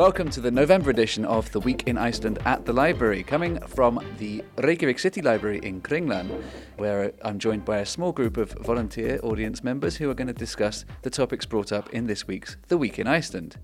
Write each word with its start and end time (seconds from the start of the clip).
Welcome 0.00 0.30
to 0.30 0.40
the 0.40 0.50
November 0.50 0.88
edition 0.88 1.26
of 1.26 1.52
The 1.52 1.60
Week 1.60 1.82
in 1.86 1.98
Iceland 1.98 2.38
at 2.46 2.64
the 2.64 2.72
Library, 2.72 3.22
coming 3.22 3.60
from 3.66 4.00
the 4.16 4.42
Reykjavik 4.56 4.98
City 4.98 5.20
Library 5.20 5.60
in 5.62 5.82
Kringlan, 5.82 6.42
where 6.78 7.12
I'm 7.20 7.38
joined 7.38 7.66
by 7.66 7.80
a 7.80 7.84
small 7.84 8.10
group 8.10 8.38
of 8.38 8.52
volunteer 8.52 9.20
audience 9.22 9.62
members 9.62 9.96
who 9.96 10.08
are 10.08 10.14
going 10.14 10.28
to 10.28 10.32
discuss 10.32 10.86
the 11.02 11.10
topics 11.10 11.44
brought 11.44 11.70
up 11.70 11.90
in 11.90 12.06
this 12.06 12.26
week's 12.26 12.56
The 12.68 12.78
Week 12.78 12.98
in 12.98 13.06
Iceland. 13.06 13.56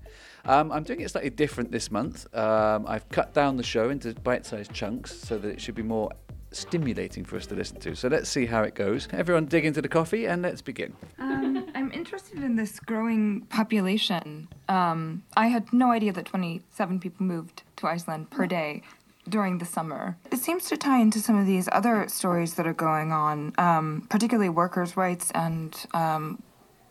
Um, 0.45 0.71
I'm 0.71 0.83
doing 0.83 1.01
it 1.01 1.09
slightly 1.09 1.31
different 1.31 1.71
this 1.71 1.89
month. 1.89 2.31
Um, 2.35 2.85
I've 2.87 3.09
cut 3.09 3.33
down 3.33 3.57
the 3.57 3.63
show 3.63 3.89
into 3.89 4.13
bite 4.13 4.45
sized 4.45 4.71
chunks 4.71 5.19
so 5.19 5.39
that 5.39 5.49
it 5.49 5.59
should 5.59 5.73
be 5.73 5.81
more 5.81 6.11
stimulating 6.51 7.25
for 7.25 7.37
us 7.37 7.45
to 7.47 7.55
listen 7.55 7.79
to. 7.81 7.95
So 7.95 8.07
let's 8.07 8.29
see 8.29 8.45
how 8.45 8.63
it 8.63 8.75
goes. 8.75 9.07
Everyone 9.11 9.45
dig 9.45 9.65
into 9.65 9.81
the 9.81 9.89
coffee 9.89 10.25
and 10.25 10.41
let's 10.41 10.61
begin. 10.61 10.93
Um, 11.19 11.67
I'm 11.75 11.91
interested 11.91 12.43
in 12.43 12.55
this 12.55 12.79
growing 12.79 13.41
population. 13.41 14.47
Um, 14.69 15.23
I 15.35 15.47
had 15.47 15.71
no 15.73 15.91
idea 15.91 16.13
that 16.13 16.25
27 16.25 16.99
people 16.99 17.25
moved 17.25 17.63
to 17.77 17.87
Iceland 17.87 18.29
per 18.29 18.47
day 18.47 18.83
during 19.29 19.57
the 19.57 19.65
summer. 19.65 20.17
It 20.31 20.39
seems 20.39 20.65
to 20.69 20.77
tie 20.77 20.99
into 20.99 21.19
some 21.19 21.37
of 21.37 21.45
these 21.45 21.67
other 21.71 22.07
stories 22.07 22.53
that 22.55 22.65
are 22.65 22.73
going 22.73 23.11
on, 23.11 23.53
um, 23.57 24.07
particularly 24.09 24.49
workers' 24.49 24.95
rights 24.95 25.31
and 25.31 25.75
um, 25.93 26.41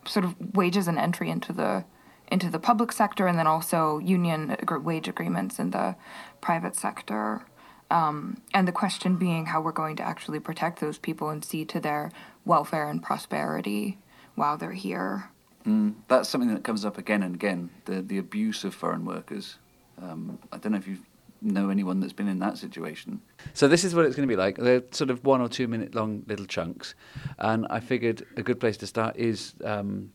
sort 0.06 0.24
of 0.24 0.34
wages 0.54 0.86
and 0.88 0.98
entry 0.98 1.30
into 1.30 1.52
the 1.52 1.84
into 2.28 2.50
the 2.50 2.58
public 2.58 2.90
sector, 2.90 3.28
and 3.28 3.38
then 3.38 3.46
also 3.46 3.98
union 3.98 4.56
wage 4.82 5.06
agreements 5.06 5.60
in 5.60 5.70
the 5.70 5.94
private 6.40 6.74
sector. 6.74 7.46
Um, 7.90 8.42
and 8.52 8.66
the 8.66 8.72
question 8.72 9.16
being 9.16 9.46
how 9.46 9.60
we're 9.60 9.72
going 9.72 9.96
to 9.96 10.02
actually 10.02 10.40
protect 10.40 10.80
those 10.80 10.98
people 10.98 11.30
and 11.30 11.44
see 11.44 11.64
to 11.66 11.80
their 11.80 12.10
welfare 12.44 12.88
and 12.88 13.02
prosperity 13.02 13.98
while 14.34 14.56
they're 14.56 14.72
here. 14.72 15.30
Mm, 15.64 15.94
that's 16.08 16.28
something 16.28 16.52
that 16.54 16.64
comes 16.64 16.84
up 16.84 16.98
again 16.98 17.22
and 17.22 17.34
again 17.34 17.70
the, 17.84 18.02
the 18.02 18.18
abuse 18.18 18.64
of 18.64 18.74
foreign 18.74 19.04
workers. 19.04 19.58
Um, 20.00 20.38
I 20.52 20.58
don't 20.58 20.72
know 20.72 20.78
if 20.78 20.86
you 20.86 20.98
know 21.42 21.70
anyone 21.70 22.00
that's 22.00 22.12
been 22.12 22.28
in 22.28 22.38
that 22.40 22.58
situation. 22.58 23.20
So, 23.54 23.68
this 23.68 23.84
is 23.84 23.94
what 23.94 24.04
it's 24.04 24.16
going 24.16 24.28
to 24.28 24.32
be 24.32 24.36
like. 24.36 24.56
They're 24.56 24.82
sort 24.90 25.10
of 25.10 25.24
one 25.24 25.40
or 25.40 25.48
two 25.48 25.68
minute 25.68 25.94
long 25.94 26.24
little 26.26 26.46
chunks. 26.46 26.94
And 27.38 27.66
I 27.70 27.80
figured 27.80 28.26
a 28.36 28.42
good 28.42 28.60
place 28.60 28.76
to 28.78 28.86
start 28.86 29.16
is 29.16 29.54
um, 29.64 30.12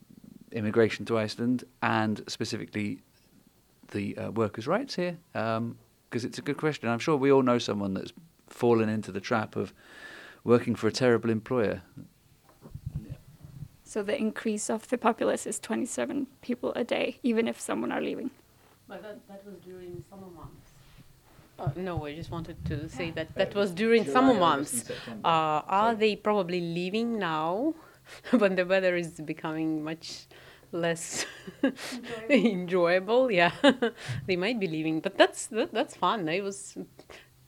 immigration 0.51 1.05
to 1.05 1.17
Iceland 1.17 1.63
and 1.81 2.23
specifically 2.27 3.01
the 3.91 4.17
uh, 4.17 4.31
workers' 4.31 4.67
rights 4.67 4.95
here. 4.95 5.17
Um, 5.35 5.77
because 6.11 6.25
it's 6.25 6.37
a 6.37 6.41
good 6.41 6.57
question. 6.57 6.89
I'm 6.89 6.99
sure 6.99 7.15
we 7.15 7.31
all 7.31 7.41
know 7.41 7.57
someone 7.57 7.93
that's 7.93 8.11
fallen 8.49 8.89
into 8.89 9.13
the 9.13 9.21
trap 9.21 9.55
of 9.55 9.73
working 10.43 10.75
for 10.75 10.87
a 10.87 10.91
terrible 10.91 11.29
employer. 11.29 11.83
So 13.85 14.03
the 14.03 14.17
increase 14.17 14.69
of 14.69 14.89
the 14.89 14.97
populace 14.97 15.45
is 15.47 15.59
27 15.59 16.27
people 16.41 16.73
a 16.73 16.83
day, 16.83 17.19
even 17.23 17.47
if 17.47 17.59
someone 17.59 17.91
are 17.93 18.01
leaving. 18.01 18.29
But 18.87 19.03
that, 19.03 19.27
that 19.29 19.45
was 19.45 19.55
during 19.63 20.03
summer 20.09 20.27
months. 20.27 20.71
Uh, 21.57 21.69
no, 21.77 22.05
I 22.05 22.15
just 22.15 22.31
wanted 22.31 22.63
to 22.65 22.89
say 22.89 23.11
that 23.11 23.33
that 23.35 23.55
was 23.55 23.71
during 23.71 24.03
July, 24.03 24.13
summer 24.13 24.33
months. 24.33 24.89
Uh, 25.23 25.61
are 25.67 25.95
they 25.95 26.15
probably 26.15 26.59
leaving 26.59 27.19
now 27.19 27.73
when 28.37 28.55
the 28.55 28.65
weather 28.65 28.95
is 28.95 29.11
becoming 29.21 29.83
much 29.83 30.25
less 30.71 31.25
enjoyable. 32.29 33.31
Yeah, 33.41 33.51
they 34.27 34.35
might 34.35 34.59
be 34.59 34.67
leaving, 34.67 35.01
but 35.01 35.17
that's 35.17 35.47
that, 35.47 35.73
that's 35.73 35.95
fun. 35.95 36.29
I 36.29 36.41
was 36.41 36.77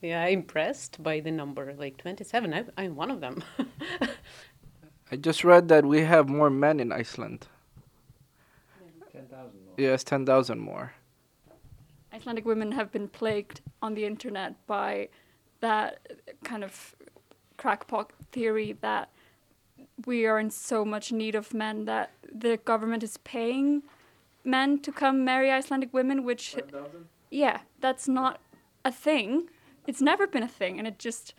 yeah 0.01 0.25
impressed 0.27 1.01
by 1.03 1.19
the 1.19 1.31
number, 1.31 1.73
like 1.77 1.97
twenty 1.97 2.23
seven. 2.23 2.53
I, 2.53 2.65
I'm 2.77 2.95
one 2.95 3.11
of 3.11 3.21
them. 3.21 3.43
I 5.11 5.15
just 5.17 5.43
read 5.43 5.67
that 5.69 5.85
we 5.85 6.01
have 6.01 6.29
more 6.29 6.49
men 6.49 6.79
in 6.79 6.91
Iceland. 6.91 7.47
Ten 9.11 9.27
thousand 9.27 9.65
more. 9.65 9.75
Yes, 9.77 10.03
ten 10.03 10.25
thousand 10.25 10.59
more. 10.59 10.93
Icelandic 12.13 12.45
women 12.45 12.71
have 12.73 12.91
been 12.91 13.07
plagued 13.07 13.61
on 13.81 13.95
the 13.95 14.05
internet 14.05 14.55
by 14.67 15.09
that 15.61 15.99
kind 16.43 16.63
of 16.63 16.95
crackpot 17.57 18.11
theory 18.31 18.77
that 18.81 19.09
we 20.05 20.25
are 20.25 20.39
in 20.39 20.49
so 20.49 20.83
much 20.83 21.11
need 21.11 21.35
of 21.35 21.53
men 21.53 21.85
that 21.85 22.11
the 22.31 22.57
government 22.57 23.03
is 23.03 23.17
paying 23.17 23.83
men 24.43 24.79
to 24.79 24.91
come 24.91 25.23
marry 25.23 25.51
Icelandic 25.51 25.93
women, 25.93 26.23
which 26.23 26.55
yeah, 27.29 27.61
that's 27.79 28.07
not 28.07 28.39
a 28.83 28.91
thing. 28.91 29.49
It's 29.87 30.01
never 30.01 30.27
been 30.27 30.43
a 30.43 30.47
thing, 30.47 30.79
and 30.79 30.87
it 30.87 30.99
just 30.99 31.33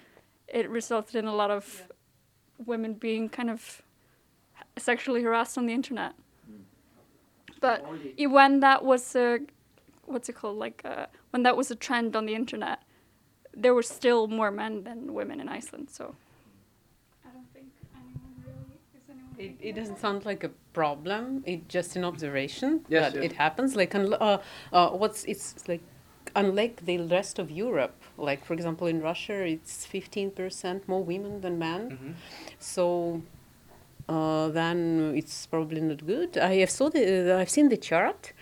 it 0.49 0.69
resulted 0.69 1.17
in 1.17 1.27
a 1.27 1.35
lot 1.35 1.51
of 1.51 1.83
yeah. 1.83 2.65
women 2.67 2.95
being 2.95 3.29
kind 3.29 3.51
of 3.51 3.83
sexually 4.79 5.23
harassed 5.23 5.59
on 5.59 5.67
the 5.67 5.73
internet. 5.73 6.13
Mm. 6.51 6.63
But 7.61 7.85
when 8.19 8.61
that 8.61 8.85
was 8.85 9.17
a 9.17 9.41
what's 10.05 10.29
it 10.29 10.35
called 10.35 10.59
like 10.59 10.83
uh, 10.85 11.07
when 11.31 11.43
that 11.43 11.57
was 11.57 11.71
a 11.71 11.75
trend 11.75 12.15
on 12.15 12.27
the 12.27 12.35
internet, 12.35 12.83
there 13.55 13.75
were 13.75 13.83
still 13.83 14.29
more 14.29 14.51
men 14.51 14.85
than 14.85 15.15
women 15.15 15.41
in 15.41 15.49
Iceland. 15.49 15.91
So. 15.91 16.15
It, 19.39 19.57
it 19.61 19.75
doesn't 19.75 19.99
sound 19.99 20.25
like 20.25 20.45
a 20.45 20.51
problem. 20.73 21.43
It's 21.47 21.67
just 21.69 21.97
an 21.97 22.05
observation 22.05 22.85
yes, 22.89 23.13
that 23.13 23.23
yes. 23.23 23.33
it 23.33 23.37
happens. 23.37 23.77
Like, 23.77 23.95
uh, 23.95 24.39
uh, 24.73 24.91
what's 24.91 25.25
it's 25.25 25.67
like, 25.69 25.83
unlike 26.37 26.85
the 26.85 26.99
rest 26.99 27.39
of 27.39 27.51
Europe. 27.51 27.97
Like, 28.17 28.45
for 28.45 28.55
example, 28.55 28.87
in 28.87 29.01
Russia, 29.01 29.45
it's 29.45 29.87
fifteen 29.87 30.31
percent 30.31 30.89
more 30.89 31.03
women 31.03 31.41
than 31.41 31.59
men. 31.59 31.91
Mm-hmm. 31.91 32.13
So 32.59 33.23
uh, 34.09 34.49
then 34.49 35.15
it's 35.17 35.47
probably 35.47 35.81
not 35.81 36.07
good. 36.07 36.39
I 36.39 36.57
have 36.57 36.71
saw 36.71 36.91
the 36.91 37.37
I've 37.41 37.51
seen 37.51 37.69
the 37.69 37.77
chart. 37.77 38.33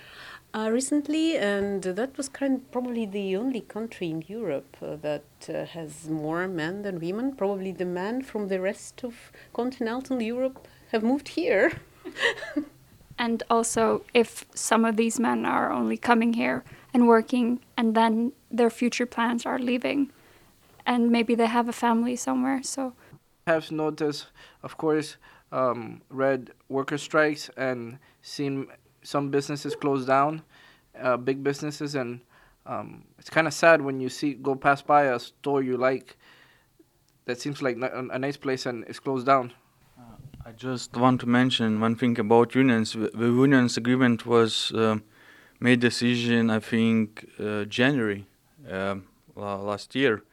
Uh, 0.54 0.68
recently, 0.70 1.38
and 1.38 1.82
that 1.82 2.14
was 2.18 2.28
kind 2.28 2.56
of 2.56 2.70
probably 2.70 3.06
the 3.06 3.34
only 3.34 3.62
country 3.62 4.10
in 4.10 4.22
Europe 4.28 4.76
uh, 4.82 4.96
that 4.96 5.24
uh, 5.48 5.64
has 5.64 6.10
more 6.10 6.46
men 6.46 6.82
than 6.82 7.00
women. 7.00 7.34
Probably 7.34 7.72
the 7.72 7.86
men 7.86 8.22
from 8.22 8.48
the 8.48 8.60
rest 8.60 9.02
of 9.02 9.32
continental 9.54 10.20
Europe 10.20 10.68
have 10.92 11.02
moved 11.02 11.28
here. 11.28 11.72
and 13.18 13.42
also, 13.50 14.04
if 14.14 14.44
some 14.54 14.84
of 14.84 14.96
these 14.96 15.18
men 15.18 15.44
are 15.44 15.72
only 15.72 15.96
coming 15.96 16.34
here 16.34 16.62
and 16.94 17.08
working, 17.08 17.60
and 17.76 17.94
then 17.94 18.32
their 18.50 18.70
future 18.70 19.06
plans 19.06 19.44
are 19.46 19.58
leaving, 19.58 20.10
and 20.86 21.10
maybe 21.10 21.34
they 21.34 21.46
have 21.46 21.68
a 21.68 21.72
family 21.72 22.14
somewhere, 22.16 22.62
so. 22.62 22.92
I 23.46 23.52
Have 23.52 23.72
noticed, 23.72 24.26
of 24.62 24.76
course, 24.76 25.16
um, 25.50 26.02
read 26.10 26.50
worker 26.68 26.98
strikes 26.98 27.50
and 27.56 27.98
seen 28.20 28.68
some 29.02 29.30
businesses 29.30 29.74
close 29.74 30.06
down, 30.06 30.42
uh, 31.00 31.16
big 31.16 31.42
businesses, 31.42 31.94
and 31.94 32.20
um, 32.66 33.04
it's 33.18 33.30
kind 33.30 33.46
of 33.46 33.54
sad 33.54 33.80
when 33.80 34.00
you 34.00 34.08
see 34.08 34.34
go 34.34 34.54
pass 34.54 34.82
by 34.82 35.04
a 35.04 35.18
store 35.18 35.62
you 35.62 35.76
like 35.76 36.16
that 37.24 37.40
seems 37.40 37.62
like 37.62 37.76
a, 37.78 38.08
a 38.12 38.18
nice 38.18 38.36
place 38.36 38.66
and 38.66 38.84
it's 38.86 39.00
closed 39.00 39.26
down. 39.26 39.52
I 40.44 40.50
just 40.50 40.96
want 40.96 41.20
to 41.20 41.28
mention 41.28 41.80
one 41.80 41.94
thing 41.94 42.18
about 42.18 42.56
unions. 42.56 42.94
The 42.94 43.10
unions 43.14 43.76
agreement 43.76 44.26
was 44.26 44.72
uh, 44.72 44.98
made 45.60 45.78
decision, 45.78 46.50
I 46.50 46.58
think, 46.58 47.24
uh, 47.38 47.64
January 47.64 48.26
uh, 48.68 48.96
last 49.36 49.94
year, 49.94 50.24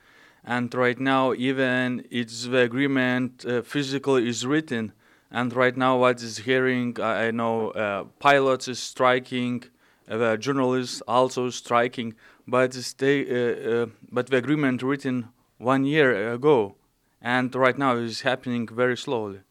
and 0.43 0.73
right 0.73 0.99
now 0.99 1.33
even 1.33 2.07
it's 2.09 2.47
the 2.47 2.57
agreement 2.57 3.45
uh, 3.45 3.61
physically 3.61 4.27
is 4.27 4.47
written, 4.47 4.93
and 5.29 5.53
right 5.53 5.77
now 5.77 5.99
what 5.99 6.23
is 6.23 6.39
hearing, 6.39 6.99
I, 6.99 7.29
know 7.29 7.69
uh, 7.71 8.05
pilots 8.17 8.67
is 8.67 8.79
striking, 8.79 9.63
uh, 10.09 10.37
journalists 10.37 11.03
also 11.07 11.51
striking, 11.51 12.15
but 12.47 12.71
they, 12.97 13.85
but 14.11 14.27
the 14.27 14.37
agreement 14.37 14.81
written 14.81 15.29
one 15.59 15.85
year 15.85 16.33
ago, 16.33 16.75
and 17.21 17.53
right 17.53 17.77
now 17.77 17.95
is 17.95 18.21
happening 18.21 18.67
very 18.67 18.97
slowly. 18.97 19.41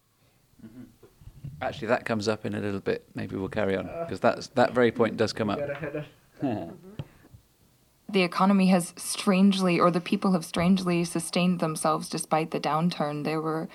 Mm-hmm. 0.65 0.83
Actually, 1.61 1.89
that 1.89 2.05
comes 2.05 2.29
up 2.29 2.47
in 2.47 2.55
a 2.55 2.61
little 2.61 2.81
bit. 2.81 3.05
Maybe 3.15 3.37
we'll 3.37 3.49
carry 3.49 3.77
on 3.77 3.87
because 4.01 4.21
that's 4.21 4.49
that 4.49 4.73
very 4.73 4.93
point 4.93 5.17
does 5.17 5.33
come 5.33 5.51
up. 5.51 5.59
the 8.09 8.23
economy 8.23 8.69
has 8.69 8.95
strangely, 8.97 9.79
or 9.79 9.91
the 9.91 10.01
people 10.01 10.33
have 10.33 10.45
strangely 10.45 11.05
sustained 11.05 11.61
themselves 11.61 12.09
despite 12.09 12.53
the 12.53 12.61
downturn. 12.61 13.25
There 13.25 13.41
were 13.41 13.69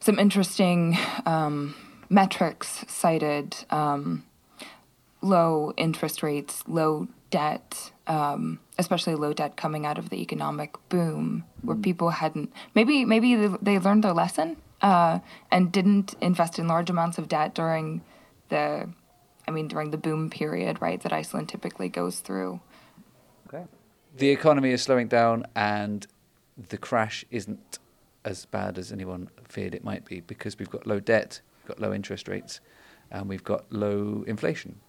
some 0.00 0.18
interesting 0.18 0.98
um, 1.24 1.74
metrics 2.08 2.84
cited 2.88 3.56
um, 3.70 4.24
low 5.22 5.72
interest 5.76 6.22
rates, 6.22 6.64
low 6.66 7.08
debt, 7.30 7.92
um, 8.06 8.60
especially 8.78 9.14
low 9.14 9.32
debt 9.32 9.56
coming 9.56 9.86
out 9.86 9.98
of 9.98 10.10
the 10.10 10.20
economic 10.20 10.76
boom, 10.88 11.44
where 11.62 11.76
mm. 11.76 11.82
people 11.82 12.10
hadn't 12.10 12.52
maybe 12.74 13.04
maybe 13.04 13.46
they 13.62 13.78
learned 13.78 14.04
their 14.04 14.12
lesson 14.12 14.56
uh, 14.82 15.20
and 15.50 15.72
didn't 15.72 16.14
invest 16.20 16.58
in 16.58 16.68
large 16.68 16.90
amounts 16.90 17.18
of 17.18 17.28
debt 17.28 17.54
during 17.54 18.02
the, 18.48 18.88
I 19.46 19.50
mean, 19.50 19.68
during 19.68 19.90
the 19.90 19.96
boom 19.96 20.30
period, 20.30 20.80
right, 20.80 21.00
that 21.02 21.12
Iceland 21.12 21.48
typically 21.48 21.88
goes 21.88 22.20
through. 22.20 22.60
Okay. 23.48 23.64
The 24.16 24.30
economy 24.30 24.70
is 24.70 24.82
slowing 24.82 25.08
down, 25.08 25.46
and 25.54 26.06
the 26.56 26.78
crash 26.78 27.24
isn't 27.30 27.78
as 28.24 28.44
bad 28.46 28.76
as 28.76 28.92
anyone 28.92 29.30
feared 29.48 29.74
it 29.74 29.84
might 29.84 30.04
be 30.04 30.20
because 30.20 30.58
we've 30.58 30.70
got 30.70 30.86
low 30.86 31.00
debt, 31.00 31.40
we've 31.62 31.68
got 31.68 31.80
low 31.80 31.92
interest 31.92 32.28
rates, 32.28 32.60
and 33.10 33.28
we've 33.28 33.44
got 33.44 33.70
low 33.70 34.24
inflation. 34.26 34.80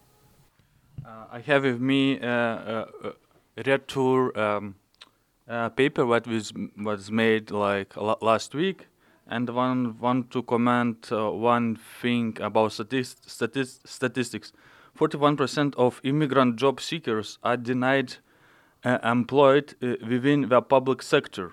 Uh, 1.05 1.25
I 1.31 1.39
have 1.41 1.63
with 1.63 1.79
me 1.79 2.19
uh, 2.19 2.27
uh, 2.27 2.85
a 3.57 3.63
Red 3.65 3.87
Tour 3.87 4.37
um, 4.39 4.75
uh, 5.47 5.69
paper 5.69 6.05
that 6.05 6.27
was 6.27 6.51
was 6.75 7.11
made 7.11 7.51
like 7.51 7.95
la- 7.95 8.17
last 8.21 8.55
week, 8.55 8.87
and 9.29 9.49
one 9.49 9.97
want 9.99 10.31
to 10.31 10.43
comment 10.43 11.11
uh, 11.11 11.29
one 11.31 11.77
thing 12.01 12.37
about 12.41 12.71
statist- 12.71 13.29
statist- 13.29 13.87
statistics. 13.87 14.53
Forty-one 14.93 15.37
percent 15.37 15.75
of 15.75 16.01
immigrant 16.03 16.55
job 16.55 16.81
seekers 16.81 17.37
are 17.43 17.57
denied 17.57 18.15
uh, 18.83 18.97
employed 19.03 19.75
uh, 19.81 19.95
within 20.07 20.49
the 20.49 20.61
public 20.61 21.01
sector. 21.03 21.51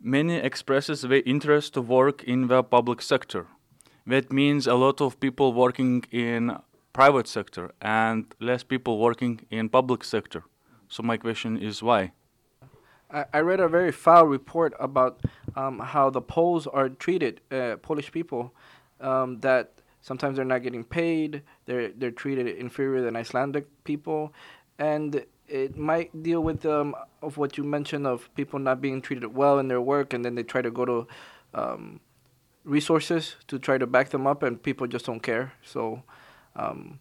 Many 0.00 0.36
expresses 0.36 1.02
their 1.02 1.22
interest 1.26 1.74
to 1.74 1.82
work 1.82 2.22
in 2.24 2.48
the 2.48 2.62
public 2.62 3.02
sector. 3.02 3.46
That 4.06 4.32
means 4.32 4.66
a 4.66 4.74
lot 4.74 5.00
of 5.00 5.18
people 5.18 5.52
working 5.52 6.04
in 6.12 6.56
private 6.92 7.26
sector 7.26 7.72
and 7.82 8.34
less 8.40 8.62
people 8.62 8.98
working 8.98 9.40
in 9.50 9.68
public 9.68 10.04
sector. 10.04 10.44
So 10.88 11.02
my 11.02 11.16
question 11.16 11.58
is 11.58 11.82
why? 11.82 12.12
I, 13.10 13.24
I 13.34 13.40
read 13.40 13.60
a 13.60 13.68
very 13.68 13.92
foul 13.92 14.26
report 14.26 14.74
about 14.78 15.20
um, 15.56 15.78
how 15.78 16.10
the 16.10 16.20
Poles 16.20 16.66
are 16.66 16.88
treated, 16.88 17.40
uh, 17.50 17.76
Polish 17.76 18.12
people, 18.12 18.54
um, 19.00 19.40
that 19.40 19.72
sometimes 20.00 20.36
they're 20.36 20.44
not 20.44 20.62
getting 20.62 20.84
paid, 20.84 21.42
they're 21.64 21.88
they're 21.88 22.10
treated 22.10 22.46
inferior 22.46 23.02
than 23.02 23.16
Icelandic 23.16 23.66
people, 23.84 24.32
and 24.78 25.24
it 25.48 25.76
might 25.76 26.22
deal 26.22 26.42
with 26.42 26.66
um, 26.66 26.94
of 27.22 27.38
what 27.38 27.56
you 27.56 27.64
mentioned 27.64 28.06
of 28.06 28.32
people 28.34 28.58
not 28.58 28.80
being 28.80 29.00
treated 29.00 29.34
well 29.34 29.58
in 29.58 29.68
their 29.68 29.80
work, 29.80 30.12
and 30.12 30.24
then 30.24 30.34
they 30.34 30.42
try 30.42 30.62
to 30.62 30.70
go 30.70 30.84
to 30.84 31.06
um, 31.54 32.00
resources 32.64 33.36
to 33.48 33.58
try 33.58 33.78
to 33.78 33.86
back 33.86 34.10
them 34.10 34.26
up, 34.26 34.42
and 34.42 34.62
people 34.62 34.86
just 34.86 35.06
don't 35.06 35.22
care. 35.22 35.52
So, 35.62 36.02
um, 36.54 37.00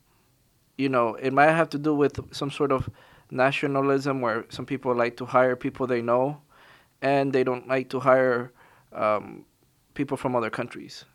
you 0.77 0.89
know, 0.89 1.15
it 1.15 1.33
might 1.33 1.51
have 1.51 1.69
to 1.69 1.77
do 1.77 1.93
with 1.93 2.33
some 2.33 2.51
sort 2.51 2.71
of 2.71 2.89
nationalism 3.31 4.21
where 4.21 4.45
some 4.49 4.65
people 4.65 4.95
like 4.95 5.17
to 5.17 5.25
hire 5.25 5.55
people 5.55 5.87
they 5.87 6.01
know, 6.01 6.41
and 7.01 7.33
they 7.33 7.43
don't 7.43 7.67
like 7.67 7.89
to 7.89 7.99
hire 7.99 8.51
um, 8.93 9.45
people 9.93 10.17
from 10.17 10.35
other 10.35 10.49
countries. 10.49 11.05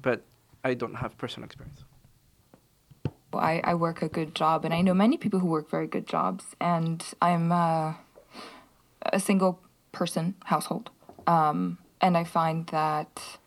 But 0.00 0.22
I 0.64 0.74
don't 0.74 0.94
have 0.94 1.16
personal 1.18 1.46
experience. 1.46 1.84
I, 3.32 3.60
I 3.62 3.74
work 3.74 4.02
a 4.02 4.08
good 4.08 4.34
job, 4.34 4.64
and 4.64 4.72
I 4.72 4.80
know 4.80 4.94
many 4.94 5.16
people 5.16 5.38
who 5.40 5.46
work 5.46 5.70
very 5.70 5.86
good 5.86 6.06
jobs, 6.06 6.56
and 6.60 7.04
I'm 7.20 7.52
uh, 7.52 7.94
a 9.02 9.20
single 9.20 9.60
person 9.92 10.34
household. 10.44 10.90
Um, 11.26 11.78
and 12.00 12.16
I 12.16 12.24
find 12.24 12.66
that 12.68 13.38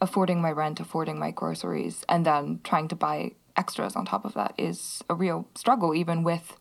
affording 0.00 0.42
my 0.42 0.52
rent, 0.52 0.80
affording 0.80 1.18
my 1.18 1.30
groceries, 1.30 2.04
and 2.08 2.26
then 2.26 2.60
trying 2.64 2.88
to 2.88 2.96
buy 2.96 3.32
extras 3.56 3.96
on 3.96 4.04
top 4.04 4.24
of 4.24 4.34
that 4.34 4.54
is 4.58 5.02
a 5.08 5.14
real 5.14 5.48
struggle, 5.54 5.94
even 5.94 6.22
with, 6.22 6.56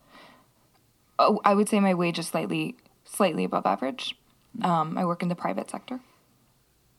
oh, 1.19 1.41
I 1.43 1.53
would 1.53 1.67
say 1.67 1.79
my 1.79 1.93
wage 1.93 2.19
is 2.19 2.27
slightly, 2.27 2.75
slightly 3.03 3.43
above 3.43 3.65
average. 3.65 4.15
Um, 4.61 4.97
I 4.97 5.05
work 5.05 5.23
in 5.23 5.29
the 5.29 5.35
private 5.35 5.69
sector. 5.69 5.99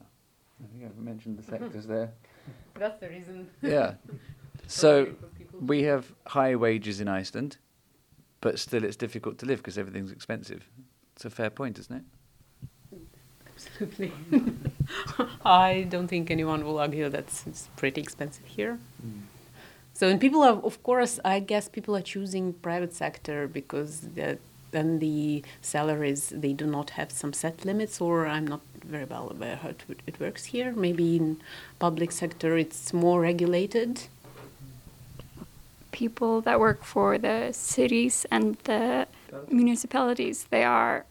I 0.00 0.66
think 0.72 0.84
I've 0.84 0.96
mentioned 0.96 1.38
the 1.38 1.42
sectors 1.42 1.86
there. 1.86 2.12
That's 2.78 2.98
the 3.00 3.08
reason. 3.08 3.48
Yeah. 3.62 3.94
So 4.68 5.08
we 5.60 5.82
have 5.82 6.14
high 6.28 6.54
wages 6.54 7.00
in 7.00 7.08
Iceland, 7.08 7.58
but 8.40 8.58
still 8.58 8.84
it's 8.84 8.96
difficult 8.96 9.36
to 9.38 9.46
live 9.46 9.58
because 9.58 9.76
everything's 9.76 10.12
expensive. 10.12 10.70
It's 11.14 11.24
a 11.24 11.30
fair 11.30 11.50
point, 11.50 11.78
isn't 11.78 11.96
it? 11.96 12.04
Absolutely. 13.54 14.12
I 15.44 15.86
don't 15.90 16.08
think 16.08 16.30
anyone 16.30 16.64
will 16.64 16.78
argue 16.78 17.08
that 17.10 17.26
it's 17.46 17.68
pretty 17.76 18.00
expensive 18.00 18.46
here. 18.46 18.78
So, 19.92 20.08
and 20.08 20.20
people 20.20 20.42
are, 20.42 20.54
of 20.54 20.82
course, 20.82 21.20
I 21.24 21.40
guess 21.40 21.68
people 21.68 21.94
are 21.96 22.02
choosing 22.02 22.54
private 22.54 22.94
sector 22.94 23.46
because 23.46 24.00
the, 24.14 24.38
then 24.72 24.98
the 24.98 25.42
salaries 25.60 26.32
they 26.34 26.52
do 26.52 26.66
not 26.66 26.90
have 26.90 27.12
some 27.12 27.32
set 27.32 27.64
limits, 27.64 28.00
or 28.00 28.26
I'm 28.26 28.46
not 28.46 28.60
very 28.84 29.04
well 29.04 29.30
aware 29.30 29.56
how 29.56 29.68
it, 29.68 29.82
it 30.06 30.20
works 30.20 30.46
here. 30.46 30.72
Maybe 30.72 31.16
in 31.16 31.40
public 31.78 32.10
sector 32.12 32.58
it's 32.58 32.92
more 32.92 33.20
regulated. 33.20 34.02
People 35.92 36.40
that 36.40 36.58
work 36.58 36.82
for 36.84 37.18
the 37.18 37.52
cities 37.52 38.26
and 38.30 38.56
the 38.64 39.06
municipalities, 39.48 40.46
they 40.50 40.64
are 40.64 41.04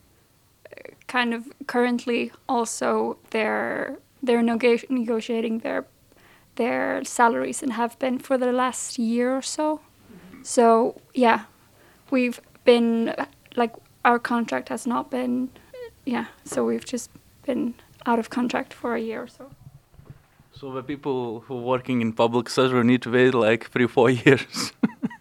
uh, 0.71 0.91
kind 1.07 1.33
of 1.33 1.47
currently 1.67 2.31
also 2.49 3.17
they're 3.29 3.97
they're 4.23 4.43
nega- 4.43 4.89
negotiating 4.89 5.59
their 5.59 5.85
their 6.55 7.03
salaries 7.03 7.63
and 7.63 7.73
have 7.73 7.97
been 7.99 8.19
for 8.19 8.37
the 8.37 8.51
last 8.51 8.99
year 8.99 9.37
or 9.37 9.41
so. 9.41 9.79
So 10.43 10.99
yeah, 11.13 11.45
we've 12.09 12.41
been 12.65 13.15
like 13.55 13.73
our 14.03 14.19
contract 14.19 14.69
has 14.69 14.87
not 14.87 15.11
been 15.11 15.49
yeah, 16.05 16.25
so 16.43 16.65
we've 16.65 16.85
just 16.85 17.09
been 17.45 17.75
out 18.05 18.19
of 18.19 18.29
contract 18.29 18.73
for 18.73 18.95
a 18.95 18.99
year 18.99 19.21
or 19.23 19.27
so. 19.27 19.51
So 20.51 20.71
the 20.73 20.83
people 20.83 21.41
who 21.41 21.57
are 21.57 21.61
working 21.61 22.01
in 22.01 22.13
public 22.13 22.49
sector 22.49 22.83
need 22.83 23.01
to 23.03 23.11
wait 23.11 23.33
like 23.33 23.69
three, 23.69 23.87
four 23.87 24.09
years 24.25 24.73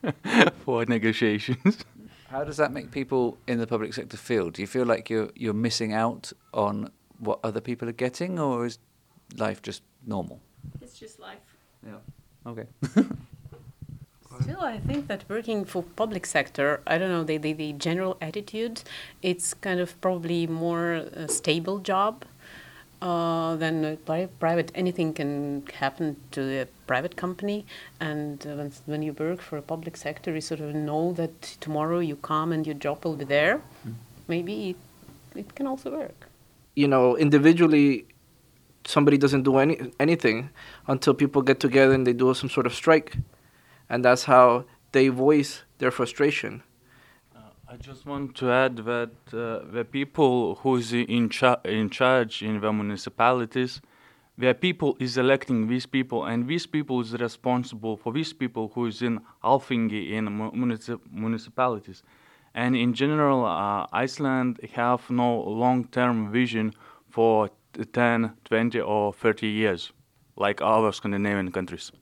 for 0.65 0.85
negotiations. 0.87 1.85
How 2.29 2.45
does 2.45 2.57
that 2.59 2.73
make 2.73 2.91
people 2.91 3.39
in 3.47 3.59
the 3.59 3.67
public 3.67 3.93
sector 3.95 4.17
feel? 4.17 4.51
Do 4.51 4.63
you 4.63 4.69
feel 4.69 4.87
like 4.87 5.11
you're 5.11 5.31
you're 5.35 5.55
missing 5.55 5.93
out 5.93 6.33
on 6.55 6.91
what 7.19 7.41
other 7.43 7.61
people 7.61 7.89
are 7.89 7.99
getting, 8.07 8.39
or 8.39 8.67
is 8.67 8.79
life 9.37 9.63
just 9.63 9.83
normal? 10.07 10.41
It's 10.81 10.99
just 10.99 11.19
life. 11.19 11.39
Yeah. 11.85 11.99
Okay. 12.47 12.67
Still, 14.39 14.61
I 14.61 14.79
think 14.79 15.09
that 15.09 15.25
working 15.29 15.65
for 15.65 15.83
public 15.83 16.25
sector, 16.25 16.81
I 16.87 16.99
don't 16.99 17.11
know, 17.11 17.25
the, 17.25 17.37
the, 17.37 17.53
the 17.53 17.73
general 17.75 18.17
attitude, 18.21 18.83
it's 19.23 19.55
kind 19.55 19.81
of 19.81 20.01
probably 20.01 20.47
more 20.47 20.93
a 20.95 21.29
stable 21.29 21.79
job 21.79 22.25
uh, 23.03 23.57
than 23.57 23.97
pri- 24.07 24.29
private. 24.39 24.71
Anything 24.75 25.13
can 25.15 25.65
happen 25.75 26.17
to 26.33 26.63
a 26.63 26.67
private 26.87 27.17
company, 27.17 27.67
and 28.01 28.47
uh, 28.47 28.55
when, 28.55 28.73
when 28.87 29.03
you 29.03 29.13
work 29.15 29.41
for 29.41 29.59
a 29.59 29.63
public 29.63 29.97
sector, 29.97 30.33
you 30.35 30.41
sort 30.41 30.61
of 30.61 30.75
know 30.75 31.13
that 31.15 31.43
tomorrow 31.61 31.99
you 31.99 32.17
come 32.17 32.53
and 32.53 32.67
your 32.67 32.75
job 32.77 33.05
will 33.05 33.17
be 33.17 33.25
there. 33.25 33.61
Maybe 34.29 34.71
it, 34.71 34.77
it 35.39 35.55
can 35.55 35.67
also 35.67 35.91
work. 35.91 36.29
you 36.75 36.89
know, 36.89 37.17
individually, 37.17 38.07
somebody 38.87 39.19
doesn't 39.19 39.43
do 39.43 39.59
any 39.59 39.93
anything 39.99 40.51
until 40.87 41.15
people 41.15 41.43
get 41.43 41.61
together 41.61 41.93
and 41.95 42.07
they 42.07 42.13
do 42.15 42.33
some 42.35 42.49
sort 42.49 42.67
of 42.67 42.75
strike, 42.75 43.17
and 43.91 44.05
that's 44.05 44.25
how 44.25 44.65
they 44.93 45.09
voice 45.09 45.65
their 45.79 45.91
frustration. 45.91 46.63
I 47.73 47.77
just 47.77 48.05
want 48.05 48.35
to 48.39 48.51
add 48.51 48.79
that 48.79 49.11
uh, 49.33 49.61
the 49.73 49.87
people 49.89 50.57
who 50.57 50.75
is 50.77 50.93
in, 50.93 51.29
cha- 51.29 51.61
in 51.65 51.89
charge 51.89 52.43
in 52.43 52.61
the 52.61 52.73
municipalities, 52.73 53.81
the 54.37 54.55
people 54.55 54.97
is 54.99 55.17
electing 55.17 55.69
these 55.69 55.87
people, 55.87 56.25
and 56.25 56.49
these 56.49 56.67
people 56.67 57.01
is 57.01 57.13
responsible 57.13 57.97
for 57.97 58.13
these 58.13 58.33
people 58.33 58.73
who 58.75 58.87
is 58.87 59.03
in 59.03 59.21
Alþingi 59.45 60.11
in 60.11 60.25
mu- 60.25 60.51
municip- 60.51 61.01
municipalities. 61.13 62.03
And 62.55 62.75
in 62.75 62.93
general, 62.93 63.45
uh, 63.45 63.87
Iceland 63.93 64.59
have 64.73 65.09
no 65.09 65.41
long-term 65.41 66.33
vision 66.33 66.73
for 67.09 67.51
t- 67.73 67.85
10, 67.85 68.33
20, 68.45 68.81
or 68.81 69.13
30 69.13 69.47
years, 69.47 69.93
like 70.37 70.61
other 70.61 70.91
Scandinavian 70.91 71.53
countries. 71.53 71.93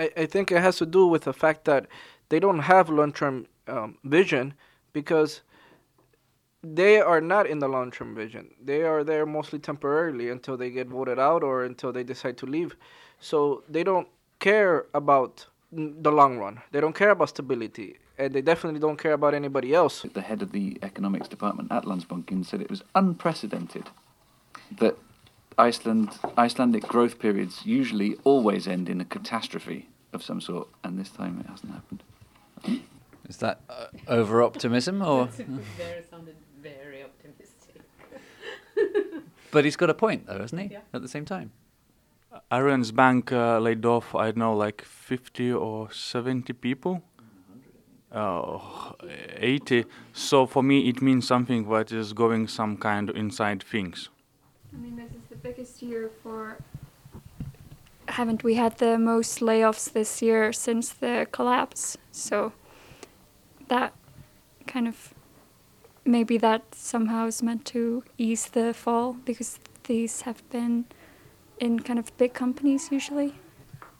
I, 0.00 0.10
I 0.16 0.26
think 0.26 0.50
it 0.50 0.62
has 0.62 0.76
to 0.78 0.86
do 0.86 1.06
with 1.06 1.24
the 1.24 1.32
fact 1.32 1.66
that 1.66 1.86
they 2.30 2.40
don't 2.40 2.60
have 2.60 2.88
long-term 2.88 3.46
um, 3.68 3.98
vision 4.04 4.54
because 4.92 5.42
they 6.62 7.00
are 7.00 7.20
not 7.20 7.46
in 7.46 7.58
the 7.58 7.68
long-term 7.68 8.14
vision. 8.14 8.50
They 8.62 8.82
are 8.82 9.04
there 9.04 9.26
mostly 9.26 9.58
temporarily 9.58 10.30
until 10.30 10.56
they 10.56 10.70
get 10.70 10.88
voted 10.88 11.18
out 11.18 11.42
or 11.42 11.64
until 11.64 11.92
they 11.92 12.02
decide 12.02 12.36
to 12.38 12.46
leave. 12.46 12.76
So 13.20 13.62
they 13.68 13.84
don't 13.84 14.08
care 14.38 14.86
about 14.94 15.46
the 15.72 16.10
long 16.10 16.38
run. 16.38 16.60
They 16.72 16.80
don't 16.80 16.94
care 16.94 17.10
about 17.10 17.28
stability, 17.28 17.98
and 18.18 18.32
they 18.34 18.42
definitely 18.42 18.80
don't 18.80 18.96
care 18.96 19.12
about 19.12 19.34
anybody 19.34 19.74
else. 19.74 20.06
The 20.14 20.22
head 20.22 20.42
of 20.42 20.52
the 20.52 20.78
economics 20.82 21.28
department 21.28 21.70
at 21.70 21.84
Landsbankinn 21.84 22.44
said 22.46 22.60
it 22.60 22.70
was 22.70 22.82
unprecedented 22.94 23.84
that 24.78 24.96
Iceland 25.58 26.18
Icelandic 26.38 26.84
growth 26.84 27.18
periods 27.18 27.66
usually 27.66 28.16
always 28.24 28.66
end 28.66 28.88
in 28.88 29.00
a 29.00 29.04
catastrophe 29.04 29.89
of 30.12 30.22
some 30.22 30.40
sort, 30.40 30.68
and 30.84 30.98
this 30.98 31.10
time 31.10 31.40
it 31.40 31.46
hasn't 31.48 31.72
happened. 31.72 32.02
Is 33.28 33.36
that 33.38 33.60
uh, 33.68 33.86
over 34.08 34.42
optimism, 34.42 35.02
or? 35.02 35.26
very 35.26 36.02
sounded 36.10 36.36
very 36.62 37.02
optimistic. 37.04 37.82
But 39.50 39.64
he's 39.64 39.76
got 39.76 39.90
a 39.90 39.94
point, 39.94 40.26
though, 40.26 40.38
hasn't 40.38 40.62
he? 40.62 40.68
Yeah. 40.68 40.80
At 40.92 41.02
the 41.02 41.08
same 41.08 41.24
time. 41.24 41.50
Arion 42.50 42.82
Bank 42.94 43.32
uh, 43.32 43.58
laid 43.58 43.84
off, 43.84 44.14
I 44.14 44.26
don't 44.26 44.36
know, 44.36 44.54
like 44.54 44.82
50 44.82 45.52
or 45.52 45.90
70 45.90 46.52
people. 46.54 47.02
Uh, 48.12 48.58
80. 49.36 49.84
So 50.12 50.46
for 50.46 50.62
me, 50.62 50.88
it 50.88 51.00
means 51.02 51.26
something 51.26 51.68
that 51.68 51.92
is 51.92 52.12
going 52.12 52.48
some 52.48 52.76
kind 52.76 53.10
of 53.10 53.16
inside 53.16 53.62
things. 53.62 54.08
I 54.72 54.76
mean, 54.76 54.96
this 54.96 55.10
is 55.10 55.22
the 55.28 55.36
biggest 55.36 55.82
year 55.82 56.10
for. 56.22 56.58
Haven't 58.10 58.42
we 58.44 58.54
had 58.54 58.78
the 58.78 58.98
most 58.98 59.40
layoffs 59.40 59.92
this 59.92 60.20
year 60.20 60.52
since 60.52 60.90
the 60.90 61.26
collapse? 61.30 61.96
So, 62.10 62.52
that 63.68 63.92
kind 64.66 64.88
of 64.88 65.14
maybe 66.04 66.38
that 66.38 66.74
somehow 66.74 67.26
is 67.26 67.42
meant 67.42 67.64
to 67.66 68.02
ease 68.18 68.46
the 68.46 68.74
fall 68.74 69.12
because 69.24 69.58
these 69.84 70.22
have 70.22 70.48
been 70.50 70.84
in 71.58 71.80
kind 71.80 71.98
of 71.98 72.16
big 72.16 72.32
companies 72.34 72.88
usually. 72.90 73.34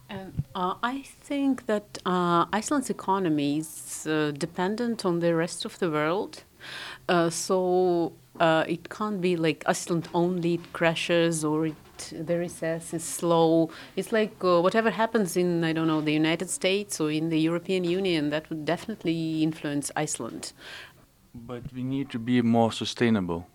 And 0.09 0.43
uh, 0.57 0.75
I 0.83 1.02
think 1.02 1.67
that 1.67 1.99
uh, 2.05 2.47
Iceland's 2.52 2.90
economy 2.90 3.59
is 3.59 4.07
uh, 4.09 4.33
dependent 4.37 5.05
on 5.05 5.21
the 5.21 5.35
rest 5.37 5.64
of 5.64 5.79
the 5.79 5.88
world. 5.88 6.43
Uh, 7.09 7.31
so 7.31 8.12
uh, 8.40 8.64
it 8.67 8.88
can't 8.88 9.21
be 9.21 9.37
like 9.37 9.62
Iceland 9.67 10.09
only 10.12 10.59
crashes 10.73 11.45
or 11.45 11.67
it, 11.67 11.76
the 12.12 12.38
recess 12.38 12.95
is 12.95 13.04
slow. 13.04 13.71
It's 13.97 14.12
like 14.12 14.35
uh, 14.42 14.61
whatever 14.61 14.90
happens 14.90 15.37
in, 15.37 15.64
I 15.64 15.73
don't 15.73 15.87
know, 15.87 16.00
the 16.00 16.12
United 16.12 16.50
States 16.50 17.00
or 17.00 17.11
in 17.11 17.28
the 17.30 17.38
European 17.38 17.85
Union, 17.85 18.30
that 18.30 18.49
would 18.50 18.64
definitely 18.64 19.42
influence 19.42 19.90
Iceland. 19.97 20.52
But 21.35 21.62
we 21.73 21.83
need 21.83 22.11
to 22.11 22.19
be 22.19 22.42
more 22.42 22.73
sustainable 22.73 23.47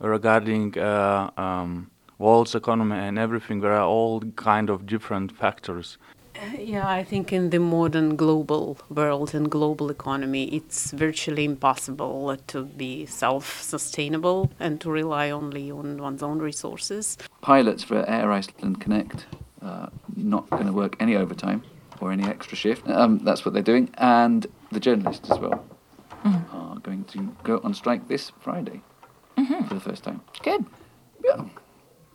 regarding 0.00 0.78
uh, 0.78 1.30
um, 1.36 1.90
world's 2.18 2.54
economy 2.54 2.96
and 2.96 3.18
everything. 3.18 3.60
There 3.60 3.72
are 3.72 3.86
all 3.86 4.20
kind 4.36 4.70
of 4.70 4.86
different 4.86 5.32
factors. 5.32 5.98
Uh, 6.42 6.56
Yeah, 6.58 6.88
I 6.88 7.04
think 7.04 7.32
in 7.32 7.50
the 7.50 7.58
modern 7.58 8.16
global 8.16 8.76
world 8.88 9.34
and 9.34 9.50
global 9.50 9.90
economy, 9.90 10.44
it's 10.54 10.92
virtually 10.92 11.44
impossible 11.44 12.36
to 12.46 12.64
be 12.64 13.06
self 13.06 13.62
sustainable 13.62 14.50
and 14.60 14.80
to 14.80 14.90
rely 14.90 15.30
only 15.30 15.70
on 15.70 15.98
one's 16.02 16.22
own 16.22 16.38
resources. 16.38 17.16
Pilots 17.40 17.84
for 17.84 18.04
Air 18.08 18.32
Iceland 18.32 18.80
Connect 18.80 19.26
uh, 19.62 19.86
not 20.16 20.48
going 20.50 20.66
to 20.66 20.72
work 20.72 20.96
any 21.00 21.16
overtime 21.16 21.62
or 22.00 22.12
any 22.12 22.24
extra 22.24 22.56
shift. 22.56 22.88
Um, 22.88 23.18
that's 23.24 23.44
what 23.44 23.54
they're 23.54 23.62
doing, 23.74 23.88
and 23.98 24.46
the 24.72 24.80
journalists 24.80 25.30
as 25.30 25.38
well 25.38 25.64
are 26.52 26.78
going 26.82 27.04
to 27.04 27.34
go 27.44 27.60
on 27.64 27.72
strike 27.74 28.08
this 28.08 28.32
Friday 28.40 28.82
for 29.68 29.74
the 29.74 29.80
first 29.80 30.02
time. 30.02 30.20
Good. 30.42 30.64
Yeah, 31.24 31.44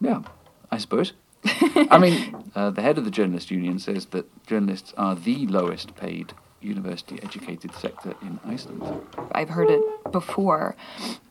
yeah, 0.02 0.22
I 0.70 0.78
suppose. 0.78 1.14
I 1.90 1.98
mean, 1.98 2.36
uh, 2.56 2.70
the 2.70 2.82
head 2.82 2.98
of 2.98 3.06
the 3.06 3.12
journalist 3.12 3.52
union 3.52 3.80
says 3.80 4.06
that 4.08 4.46
journalists 4.46 4.94
are 4.98 5.16
the 5.16 5.48
lowest 5.48 5.96
paid 5.96 6.34
university 6.62 7.20
educated 7.24 7.74
sector 7.74 8.14
in 8.22 8.40
Iceland. 8.46 8.84
I've 9.32 9.50
heard 9.50 9.70
it 9.70 9.82
before. 10.12 10.76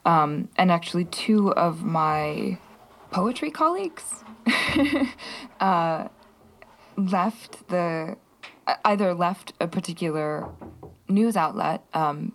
Um, 0.05 0.49
and 0.57 0.71
actually, 0.73 1.05
two 1.05 1.53
of 1.53 1.85
my 1.85 2.59
poetry 3.11 3.51
colleagues 3.51 4.25
uh, 5.61 6.09
left 6.97 7.69
the 7.69 8.17
either 8.85 9.15
left 9.15 9.53
a 9.61 9.67
particular 9.67 10.49
news 11.09 11.37
outlet 11.37 11.85
um, 11.93 12.33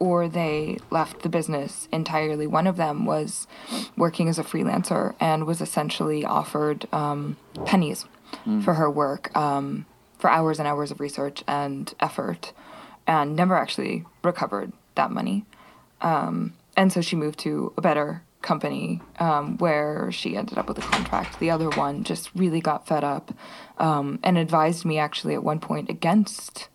or 0.00 0.26
they 0.26 0.78
left 0.90 1.22
the 1.22 1.28
business 1.28 1.88
entirely. 1.92 2.48
One 2.48 2.66
of 2.66 2.76
them 2.76 3.04
was 3.04 3.46
working 3.96 4.28
as 4.28 4.38
a 4.38 4.42
freelancer 4.42 5.14
and 5.20 5.46
was 5.46 5.60
essentially 5.60 6.24
offered 6.24 6.88
um, 6.92 7.36
pennies 7.66 8.06
for 8.62 8.74
her 8.74 8.90
work 8.90 9.36
um, 9.36 9.86
for 10.18 10.30
hours 10.30 10.58
and 10.58 10.66
hours 10.66 10.90
of 10.90 11.00
research 11.00 11.44
and 11.46 11.92
effort, 12.00 12.52
and 13.06 13.36
never 13.36 13.56
actually 13.56 14.04
recovered 14.24 14.72
that 14.94 15.10
money. 15.10 15.44
Um, 16.00 16.54
and 16.76 16.92
so 16.92 17.00
she 17.00 17.16
moved 17.16 17.38
to 17.40 17.72
a 17.76 17.80
better 17.80 18.22
company 18.42 19.02
um, 19.18 19.58
where 19.58 20.10
she 20.12 20.36
ended 20.36 20.56
up 20.56 20.68
with 20.68 20.78
a 20.78 20.82
contract. 20.82 21.40
The 21.40 21.50
other 21.50 21.68
one 21.70 22.04
just 22.04 22.30
really 22.34 22.60
got 22.60 22.86
fed 22.86 23.04
up 23.04 23.34
um, 23.78 24.18
and 24.22 24.38
advised 24.38 24.84
me 24.84 24.98
actually 24.98 25.34
at 25.34 25.44
one 25.44 25.60
point 25.60 25.90
against 25.90 26.68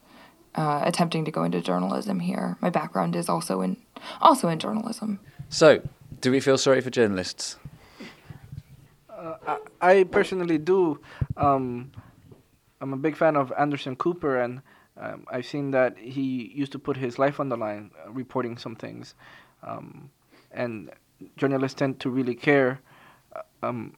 uh, 0.55 0.81
attempting 0.83 1.25
to 1.25 1.31
go 1.31 1.43
into 1.43 1.61
journalism 1.61 2.19
here. 2.19 2.57
My 2.61 2.69
background 2.69 3.15
is 3.15 3.29
also 3.29 3.61
in 3.61 3.77
also 4.21 4.47
in 4.47 4.59
journalism. 4.59 5.19
So, 5.49 5.81
do 6.21 6.31
we 6.31 6.39
feel 6.39 6.57
sorry 6.57 6.81
for 6.81 6.89
journalists? 6.89 7.57
I, 9.47 9.57
I 9.81 10.03
personally 10.03 10.57
do. 10.57 10.99
Um, 11.37 11.91
I'm 12.81 12.93
a 12.93 12.97
big 12.97 13.15
fan 13.15 13.35
of 13.35 13.51
Anderson 13.57 13.95
Cooper, 13.95 14.39
and 14.39 14.61
um, 14.97 15.25
I've 15.29 15.45
seen 15.45 15.71
that 15.71 15.97
he 15.97 16.51
used 16.53 16.71
to 16.73 16.79
put 16.79 16.97
his 16.97 17.17
life 17.19 17.39
on 17.39 17.49
the 17.49 17.57
line 17.57 17.91
uh, 18.05 18.11
reporting 18.11 18.57
some 18.57 18.75
things. 18.75 19.15
Um, 19.63 20.09
and 20.51 20.91
journalists 21.37 21.77
tend 21.77 21.99
to 22.01 22.09
really 22.09 22.35
care 22.35 22.79
uh, 23.35 23.41
um, 23.63 23.95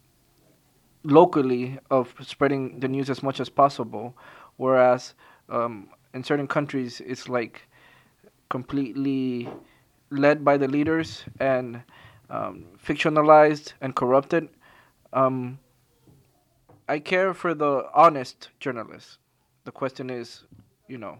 locally 1.04 1.80
of 1.90 2.14
spreading 2.22 2.80
the 2.80 2.88
news 2.88 3.10
as 3.10 3.22
much 3.24 3.40
as 3.40 3.50
possible, 3.50 4.16
whereas 4.58 5.14
um, 5.50 5.90
in 6.14 6.24
certain 6.24 6.48
countries 6.48 7.02
it's 7.06 7.28
like 7.30 7.68
completely 8.50 9.50
led 10.10 10.44
by 10.44 10.58
the 10.58 10.68
leaders 10.68 11.26
and 11.40 11.82
um, 12.30 12.66
fictionalized 12.84 13.74
and 13.82 13.96
corrupted. 13.96 14.50
Um, 15.14 15.60
I 16.88 17.00
care 17.00 17.34
for 17.34 17.54
the 17.54 17.90
honest 17.94 18.50
journalists. 18.60 19.18
The 19.66 19.72
question 19.72 20.10
is, 20.10 20.44
you 20.88 20.98
know, 20.98 21.18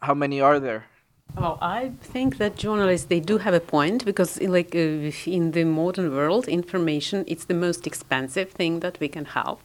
how 0.00 0.14
many 0.14 0.40
are 0.40 0.60
there? 0.60 0.84
Well, 1.36 1.58
I 1.60 1.90
think 2.00 2.38
that 2.38 2.56
journalists 2.56 3.08
they 3.08 3.18
do 3.18 3.38
have 3.38 3.54
a 3.54 3.60
point 3.60 4.04
because, 4.04 4.38
in, 4.38 4.52
like 4.52 4.72
uh, 4.74 5.10
in 5.26 5.50
the 5.50 5.64
modern 5.64 6.14
world, 6.14 6.46
information 6.46 7.24
it's 7.26 7.46
the 7.46 7.54
most 7.54 7.88
expensive 7.88 8.50
thing 8.52 8.80
that 8.80 9.00
we 9.00 9.08
can 9.08 9.24
have. 9.24 9.58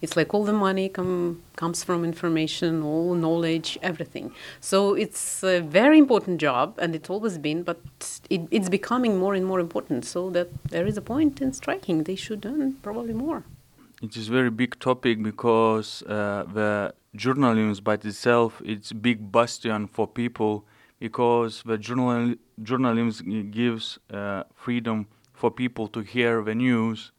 It's 0.00 0.16
like 0.16 0.32
all 0.32 0.44
the 0.44 0.52
money 0.52 0.88
come 0.88 1.42
comes 1.56 1.82
from 1.82 2.04
information, 2.04 2.84
all 2.84 3.14
knowledge, 3.14 3.78
everything. 3.82 4.32
So 4.60 4.94
it's 4.94 5.42
a 5.42 5.60
very 5.60 5.98
important 5.98 6.40
job, 6.40 6.78
and 6.78 6.94
it's 6.94 7.10
always 7.10 7.36
been, 7.36 7.64
but 7.64 7.80
it, 8.30 8.42
it's 8.52 8.68
becoming 8.68 9.18
more 9.18 9.34
and 9.34 9.44
more 9.44 9.58
important. 9.58 10.04
So 10.04 10.30
that 10.30 10.48
there 10.70 10.86
is 10.86 10.96
a 10.96 11.02
point 11.02 11.40
in 11.40 11.52
striking. 11.52 12.04
They 12.04 12.16
should 12.16 12.46
earn 12.46 12.74
probably 12.80 13.14
more. 13.14 13.42
It 14.00 14.16
is 14.16 14.28
very 14.28 14.50
big 14.50 14.78
topic 14.78 15.20
because 15.24 16.04
uh, 16.04 16.44
the 16.54 16.94
journalism 17.16 17.82
by 17.82 17.94
itself 17.94 18.62
it's 18.64 18.92
big 18.92 19.32
bastion 19.32 19.88
for 19.88 20.06
people 20.06 20.64
because 20.98 21.62
the 21.64 21.78
journal 21.78 22.34
journalism 22.62 23.50
gives 23.50 23.98
uh, 24.12 24.42
freedom 24.54 25.06
for 25.32 25.50
people 25.50 25.88
to 25.88 26.00
hear 26.00 26.42
the 26.42 26.54
news. 26.54 27.12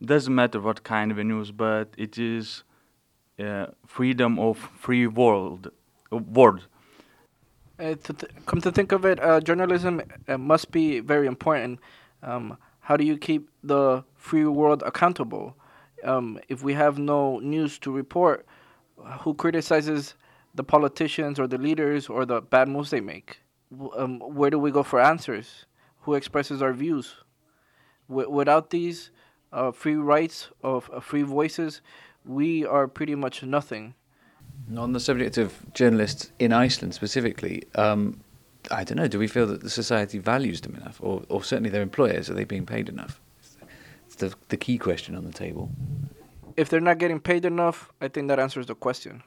Doesn't 0.00 0.34
matter 0.34 0.60
what 0.60 0.82
kind 0.82 1.12
of 1.12 1.18
news, 1.18 1.52
but 1.52 1.94
it 1.96 2.18
is 2.18 2.64
uh, 3.38 3.66
freedom 3.86 4.38
of 4.38 4.58
free 4.58 5.06
world, 5.06 5.70
uh, 6.10 6.16
world. 6.16 6.66
Uh, 7.78 7.94
to 7.94 8.14
come 8.46 8.60
to 8.60 8.72
think 8.72 8.92
of 8.92 9.04
it, 9.04 9.20
uh, 9.20 9.40
journalism 9.40 10.02
uh, 10.28 10.38
must 10.38 10.70
be 10.70 11.00
very 11.00 11.26
important. 11.26 11.80
Um, 12.22 12.56
how 12.80 12.96
do 12.96 13.04
you 13.04 13.16
keep 13.16 13.48
the 13.62 14.04
free 14.16 14.44
world 14.44 14.82
accountable? 14.84 15.56
Um, 16.04 16.40
if 16.48 16.62
we 16.62 16.74
have 16.74 16.98
no 16.98 17.38
news 17.38 17.78
to 17.80 17.92
report, 17.92 18.44
who 19.20 19.34
criticizes 19.34 20.14
the 20.54 20.64
politicians 20.64 21.38
or 21.38 21.46
the 21.46 21.58
leaders 21.58 22.08
or 22.08 22.24
the 22.26 22.40
bad 22.40 22.68
moves 22.68 22.90
they 22.90 23.00
make? 23.00 23.40
Um, 23.96 24.18
where 24.20 24.50
do 24.50 24.58
we 24.58 24.70
go 24.70 24.82
for 24.82 25.00
answers? 25.00 25.66
Who 26.02 26.14
expresses 26.14 26.60
our 26.60 26.72
views? 26.72 27.14
W- 28.08 28.28
without 28.30 28.70
these 28.70 29.10
uh, 29.52 29.70
free 29.72 29.94
rights 29.94 30.48
of 30.62 30.90
uh, 30.92 31.00
free 31.00 31.22
voices, 31.22 31.80
we 32.24 32.66
are 32.66 32.86
pretty 32.88 33.14
much 33.14 33.42
nothing. 33.42 33.94
On 34.76 34.92
the 34.92 35.00
subject 35.00 35.38
of 35.38 35.72
journalists 35.72 36.30
in 36.38 36.52
Iceland 36.52 36.94
specifically, 36.94 37.62
um, 37.74 38.20
I 38.70 38.84
don't 38.84 38.98
know. 38.98 39.08
Do 39.08 39.18
we 39.18 39.26
feel 39.26 39.46
that 39.46 39.62
the 39.62 39.70
society 39.70 40.18
values 40.18 40.60
them 40.60 40.76
enough, 40.76 40.98
or, 41.00 41.22
or 41.28 41.42
certainly 41.42 41.70
their 41.70 41.82
employers? 41.82 42.28
Are 42.28 42.34
they 42.34 42.44
being 42.44 42.66
paid 42.66 42.88
enough? 42.88 43.20
It's 44.06 44.16
the, 44.16 44.34
the 44.48 44.56
key 44.58 44.76
question 44.78 45.16
on 45.16 45.24
the 45.24 45.32
table. 45.32 45.70
if 46.56 46.68
they're 46.68 46.80
not 46.80 46.98
getting 46.98 47.18
paid 47.20 47.44
enough, 47.46 47.90
I 48.00 48.08
think 48.08 48.28
that 48.28 48.38
answers 48.38 48.66
the 48.66 48.74
question. 48.74 49.22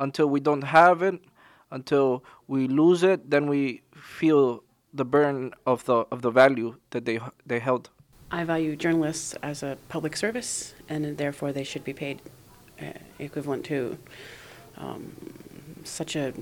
Until 0.00 0.26
we 0.26 0.40
don't 0.40 0.62
have 0.62 1.02
it, 1.02 1.20
until 1.70 2.24
we 2.46 2.68
lose 2.68 3.02
it, 3.02 3.30
then 3.30 3.46
we 3.46 3.82
feel 3.94 4.62
the 4.94 5.04
burn 5.04 5.52
of 5.66 5.84
the 5.84 6.06
of 6.10 6.22
the 6.22 6.30
value 6.30 6.76
that 6.90 7.04
they 7.04 7.20
they 7.46 7.58
held. 7.58 7.90
I 8.30 8.44
value 8.44 8.76
journalists 8.76 9.34
as 9.42 9.62
a 9.62 9.78
public 9.88 10.16
service, 10.16 10.74
and 10.88 11.16
therefore 11.16 11.52
they 11.52 11.64
should 11.64 11.84
be 11.84 11.92
paid 11.92 12.20
uh, 12.80 12.92
equivalent 13.18 13.64
to 13.66 13.98
um, 14.76 15.12
such 15.84 16.16
a 16.16 16.32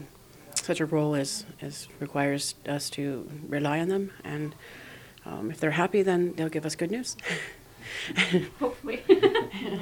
such 0.54 0.80
a 0.80 0.86
role 0.86 1.14
as 1.14 1.46
as 1.60 1.88
requires 2.00 2.54
us 2.68 2.90
to 2.90 3.28
rely 3.48 3.80
on 3.80 3.88
them. 3.88 4.12
And 4.24 4.54
um, 5.24 5.50
if 5.50 5.60
they're 5.60 5.72
happy, 5.72 6.02
then 6.02 6.34
they'll 6.36 6.48
give 6.48 6.66
us 6.66 6.74
good 6.74 6.90
news. 6.90 7.16
Hopefully. 8.60 9.02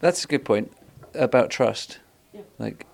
That's 0.00 0.24
a 0.24 0.26
good 0.26 0.44
point 0.44 0.72
about 1.14 1.50
trust. 1.50 1.98
Yeah. 2.32 2.42
Like, 2.58 2.86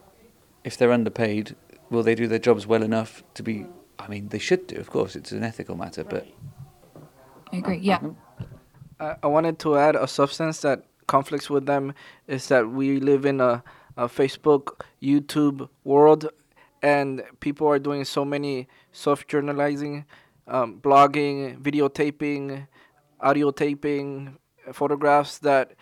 if 0.65 0.77
they're 0.77 0.93
underpaid, 0.93 1.57
will 1.91 2.03
they 2.03 2.15
do 2.15 2.27
their 2.27 2.39
jobs 2.39 2.67
well 2.67 2.83
enough 2.83 3.23
to 3.35 3.43
be? 3.43 3.67
I 3.99 4.09
mean, 4.09 4.29
they 4.29 4.39
should 4.39 4.67
do. 4.67 4.77
Of 4.77 4.91
course, 4.91 5.17
it's 5.17 5.33
an 5.33 5.43
ethical 5.43 5.77
matter, 5.77 6.05
but 6.05 6.27
I 7.53 7.57
agree. 7.57 7.79
Yeah. 7.79 8.01
I, 9.01 9.17
I 9.23 9.27
wanted 9.27 9.59
to 9.61 9.77
add 9.77 9.97
a 9.97 10.07
substance 10.07 10.61
that 10.61 10.85
conflicts 11.07 11.51
with 11.51 11.67
them 11.67 11.95
is 12.27 12.49
that 12.49 12.69
we 12.69 13.01
live 13.01 13.25
in 13.25 13.41
a 13.41 13.63
uh, 13.97 14.07
Facebook, 14.07 14.83
YouTube 15.03 15.69
world, 15.83 16.29
and 16.83 17.23
people 17.41 17.67
are 17.67 17.81
doing 17.81 18.05
so 18.05 18.25
many 18.25 18.69
soft 18.93 19.29
journalizing, 19.29 20.05
um, 20.47 20.81
blogging, 20.81 21.61
videotaping, 21.61 22.69
audio 23.21 23.51
taping, 23.51 24.39
photographs 24.73 25.39
that 25.39 25.73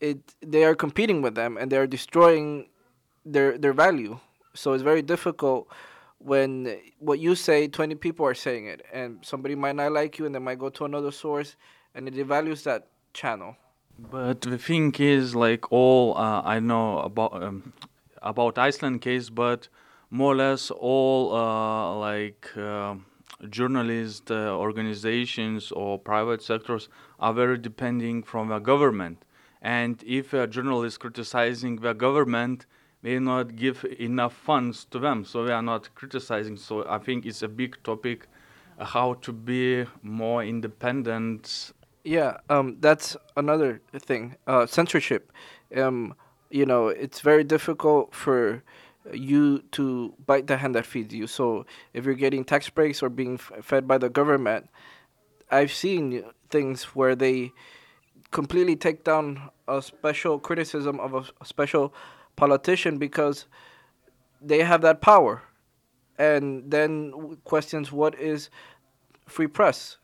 it 0.00 0.34
they 0.40 0.64
are 0.64 0.74
competing 0.74 1.22
with 1.22 1.34
them 1.34 1.56
and 1.56 1.70
they 1.70 1.76
are 1.76 1.86
destroying 1.86 2.68
their 3.24 3.58
their 3.58 3.72
value. 3.72 4.18
So 4.54 4.72
it's 4.72 4.82
very 4.82 5.02
difficult 5.02 5.68
when 6.18 6.78
what 6.98 7.18
you 7.18 7.34
say 7.34 7.68
20 7.68 7.94
people 7.96 8.26
are 8.26 8.34
saying 8.34 8.66
it 8.66 8.82
and 8.92 9.18
somebody 9.22 9.54
might 9.54 9.76
not 9.76 9.92
like 9.92 10.18
you 10.18 10.26
and 10.26 10.34
they 10.34 10.38
might 10.38 10.58
go 10.58 10.70
to 10.70 10.84
another 10.84 11.10
source 11.10 11.56
and 11.94 12.08
it 12.08 12.14
devalues 12.14 12.62
that 12.62 12.88
channel 13.12 13.56
but 13.98 14.40
the 14.40 14.58
thing 14.58 14.94
is 14.98 15.34
like 15.34 15.70
all 15.70 16.16
uh, 16.16 16.42
i 16.42 16.58
know 16.58 16.98
about 17.00 17.42
um, 17.42 17.72
about 18.22 18.58
iceland 18.58 19.00
case 19.00 19.28
but 19.30 19.68
more 20.10 20.32
or 20.32 20.36
less 20.36 20.70
all 20.70 21.34
uh, 21.34 21.94
like 21.96 22.56
uh, 22.56 22.94
journalist 23.50 24.30
uh, 24.30 24.56
organizations 24.56 25.70
or 25.72 25.98
private 25.98 26.42
sectors 26.42 26.88
are 27.20 27.34
very 27.34 27.58
depending 27.58 28.22
from 28.22 28.48
the 28.48 28.58
government 28.58 29.24
and 29.66 30.00
if 30.06 30.32
a 30.32 30.46
journalist 30.46 31.00
criticizing 31.00 31.74
the 31.76 31.92
government 31.92 32.66
may 33.02 33.18
not 33.18 33.56
give 33.56 33.84
enough 33.98 34.32
funds 34.32 34.84
to 34.92 35.00
them, 35.00 35.24
so 35.24 35.44
they 35.44 35.52
are 35.52 35.68
not 35.72 35.92
criticizing. 35.96 36.56
So 36.56 36.88
I 36.88 36.98
think 36.98 37.26
it's 37.26 37.42
a 37.42 37.48
big 37.48 37.76
topic, 37.82 38.28
uh, 38.78 38.84
how 38.84 39.14
to 39.14 39.32
be 39.32 39.84
more 40.02 40.44
independent. 40.44 41.72
Yeah, 42.04 42.36
um, 42.48 42.76
that's 42.78 43.16
another 43.36 43.80
thing. 43.98 44.36
Uh, 44.46 44.66
censorship. 44.66 45.32
Um, 45.76 46.14
you 46.48 46.64
know, 46.64 46.86
it's 46.86 47.20
very 47.20 47.42
difficult 47.42 48.14
for 48.14 48.62
you 49.12 49.62
to 49.72 50.14
bite 50.26 50.46
the 50.46 50.58
hand 50.58 50.76
that 50.76 50.86
feeds 50.86 51.12
you. 51.12 51.26
So 51.26 51.66
if 51.92 52.04
you're 52.04 52.14
getting 52.14 52.44
tax 52.44 52.70
breaks 52.70 53.02
or 53.02 53.08
being 53.08 53.34
f- 53.34 53.64
fed 53.64 53.88
by 53.88 53.98
the 53.98 54.10
government, 54.10 54.68
I've 55.50 55.72
seen 55.72 56.22
things 56.50 56.84
where 56.94 57.16
they 57.16 57.52
completely 58.36 58.76
take 58.76 59.02
down 59.02 59.48
a 59.66 59.80
special 59.80 60.38
criticism 60.38 61.00
of 61.00 61.14
a, 61.14 61.46
special 61.46 61.94
politician 62.36 62.98
because 62.98 63.46
they 64.42 64.62
have 64.62 64.82
that 64.82 65.00
power. 65.00 65.42
And 66.18 66.70
then 66.70 67.38
questions 67.44 67.90
what 67.90 68.14
is 68.20 68.50
free 69.26 69.46
press? 69.46 69.96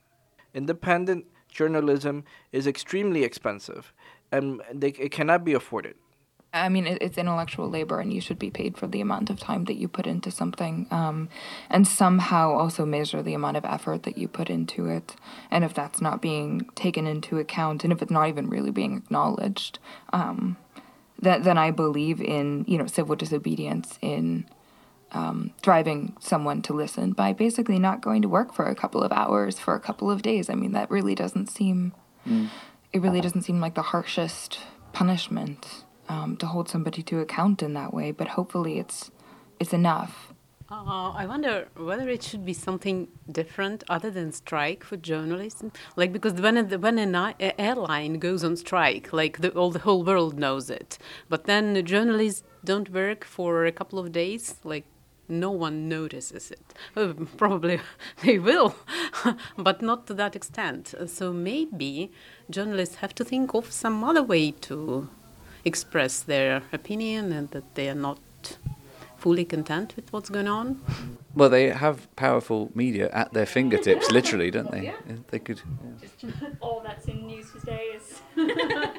Independent 0.54 1.26
journalism 1.50 2.24
is 2.52 2.66
extremely 2.66 3.22
expensive 3.22 3.92
and 4.32 4.62
they, 4.72 4.92
it 5.06 5.12
cannot 5.12 5.44
be 5.44 5.52
afforded 5.52 5.96
I 6.54 6.68
mean, 6.68 6.86
it's 6.86 7.16
intellectual 7.16 7.70
labor, 7.70 7.98
and 7.98 8.12
you 8.12 8.20
should 8.20 8.38
be 8.38 8.50
paid 8.50 8.76
for 8.76 8.86
the 8.86 9.00
amount 9.00 9.30
of 9.30 9.40
time 9.40 9.64
that 9.64 9.76
you 9.76 9.88
put 9.88 10.06
into 10.06 10.30
something, 10.30 10.86
um, 10.90 11.30
and 11.70 11.88
somehow 11.88 12.52
also 12.52 12.84
measure 12.84 13.22
the 13.22 13.32
amount 13.32 13.56
of 13.56 13.64
effort 13.64 14.02
that 14.02 14.18
you 14.18 14.28
put 14.28 14.50
into 14.50 14.86
it. 14.86 15.16
And 15.50 15.64
if 15.64 15.72
that's 15.72 16.02
not 16.02 16.20
being 16.20 16.68
taken 16.74 17.06
into 17.06 17.38
account, 17.38 17.84
and 17.84 17.92
if 17.92 18.02
it's 18.02 18.10
not 18.10 18.28
even 18.28 18.50
really 18.50 18.70
being 18.70 18.98
acknowledged, 18.98 19.78
um, 20.12 20.58
that, 21.20 21.42
then 21.44 21.56
I 21.56 21.70
believe 21.70 22.20
in 22.20 22.66
you 22.68 22.76
know 22.76 22.86
civil 22.86 23.16
disobedience 23.16 23.98
in 24.02 24.46
um, 25.12 25.52
driving 25.62 26.16
someone 26.20 26.60
to 26.62 26.74
listen 26.74 27.12
by 27.12 27.32
basically 27.32 27.78
not 27.78 28.02
going 28.02 28.20
to 28.22 28.28
work 28.28 28.52
for 28.52 28.66
a 28.66 28.74
couple 28.74 29.02
of 29.02 29.10
hours 29.12 29.58
for 29.58 29.74
a 29.74 29.80
couple 29.80 30.10
of 30.10 30.20
days. 30.20 30.50
I 30.50 30.54
mean 30.54 30.72
that 30.72 30.90
really 30.90 31.14
doesn't 31.14 31.48
seem 31.48 31.94
mm. 32.28 32.48
it 32.92 33.00
really 33.00 33.22
doesn't 33.22 33.42
seem 33.42 33.60
like 33.60 33.74
the 33.74 33.82
harshest 33.82 34.58
punishment 34.92 35.81
um, 36.12 36.36
to 36.36 36.46
hold 36.46 36.68
somebody 36.68 37.02
to 37.02 37.20
account 37.20 37.62
in 37.62 37.72
that 37.74 37.92
way. 37.94 38.10
But 38.12 38.28
hopefully 38.28 38.78
it's 38.78 39.10
it's 39.58 39.72
enough. 39.72 40.32
Uh, 40.70 41.10
I 41.22 41.26
wonder 41.26 41.68
whether 41.76 42.08
it 42.08 42.22
should 42.22 42.46
be 42.46 42.54
something 42.54 43.08
different 43.30 43.84
other 43.90 44.10
than 44.10 44.32
strike 44.32 44.82
for 44.84 44.96
journalism. 44.96 45.70
Like 45.96 46.12
because 46.12 46.34
when 46.34 46.56
a, 46.56 46.78
when 46.78 46.98
an 46.98 47.14
airline 47.58 48.14
goes 48.18 48.42
on 48.42 48.56
strike, 48.56 49.12
like 49.12 49.42
the, 49.42 49.50
all 49.50 49.70
the 49.70 49.80
whole 49.80 50.02
world 50.02 50.38
knows 50.38 50.70
it. 50.70 50.98
But 51.28 51.44
then 51.44 51.74
the 51.74 51.82
journalists 51.82 52.42
don't 52.64 52.90
work 52.90 53.24
for 53.24 53.66
a 53.66 53.72
couple 53.72 53.98
of 53.98 54.12
days, 54.12 54.56
like 54.64 54.86
no 55.28 55.50
one 55.50 55.88
notices 55.90 56.50
it. 56.50 56.74
Uh, 56.96 57.12
probably 57.36 57.78
they 58.24 58.38
will, 58.38 58.74
but 59.58 59.82
not 59.82 60.06
to 60.06 60.14
that 60.14 60.34
extent. 60.34 60.94
So 61.06 61.34
maybe 61.34 62.12
journalists 62.48 62.96
have 62.96 63.14
to 63.16 63.24
think 63.24 63.54
of 63.54 63.70
some 63.70 64.02
other 64.02 64.22
way 64.22 64.52
to 64.68 65.08
express 65.64 66.20
their 66.20 66.62
opinion 66.72 67.32
and 67.32 67.50
that 67.50 67.74
they 67.74 67.88
are 67.88 67.94
not 67.94 68.18
fully 69.16 69.44
content 69.44 69.94
with 69.94 70.12
what's 70.12 70.28
going 70.30 70.48
on? 70.48 70.80
Well, 71.34 71.48
they 71.48 71.70
have 71.70 72.14
powerful 72.16 72.70
media 72.74 73.08
at 73.12 73.32
their 73.32 73.46
fingertips, 73.46 74.10
literally, 74.10 74.50
don't 74.50 74.70
they? 74.70 74.84
Yeah. 74.84 74.96
They 75.28 75.38
could. 75.38 75.60
Yeah. 75.64 76.08
Just 76.18 76.34
all 76.60 76.80
that's 76.84 77.06
in 77.06 77.26
news 77.26 77.50
today 77.52 77.96
is. 77.96 78.20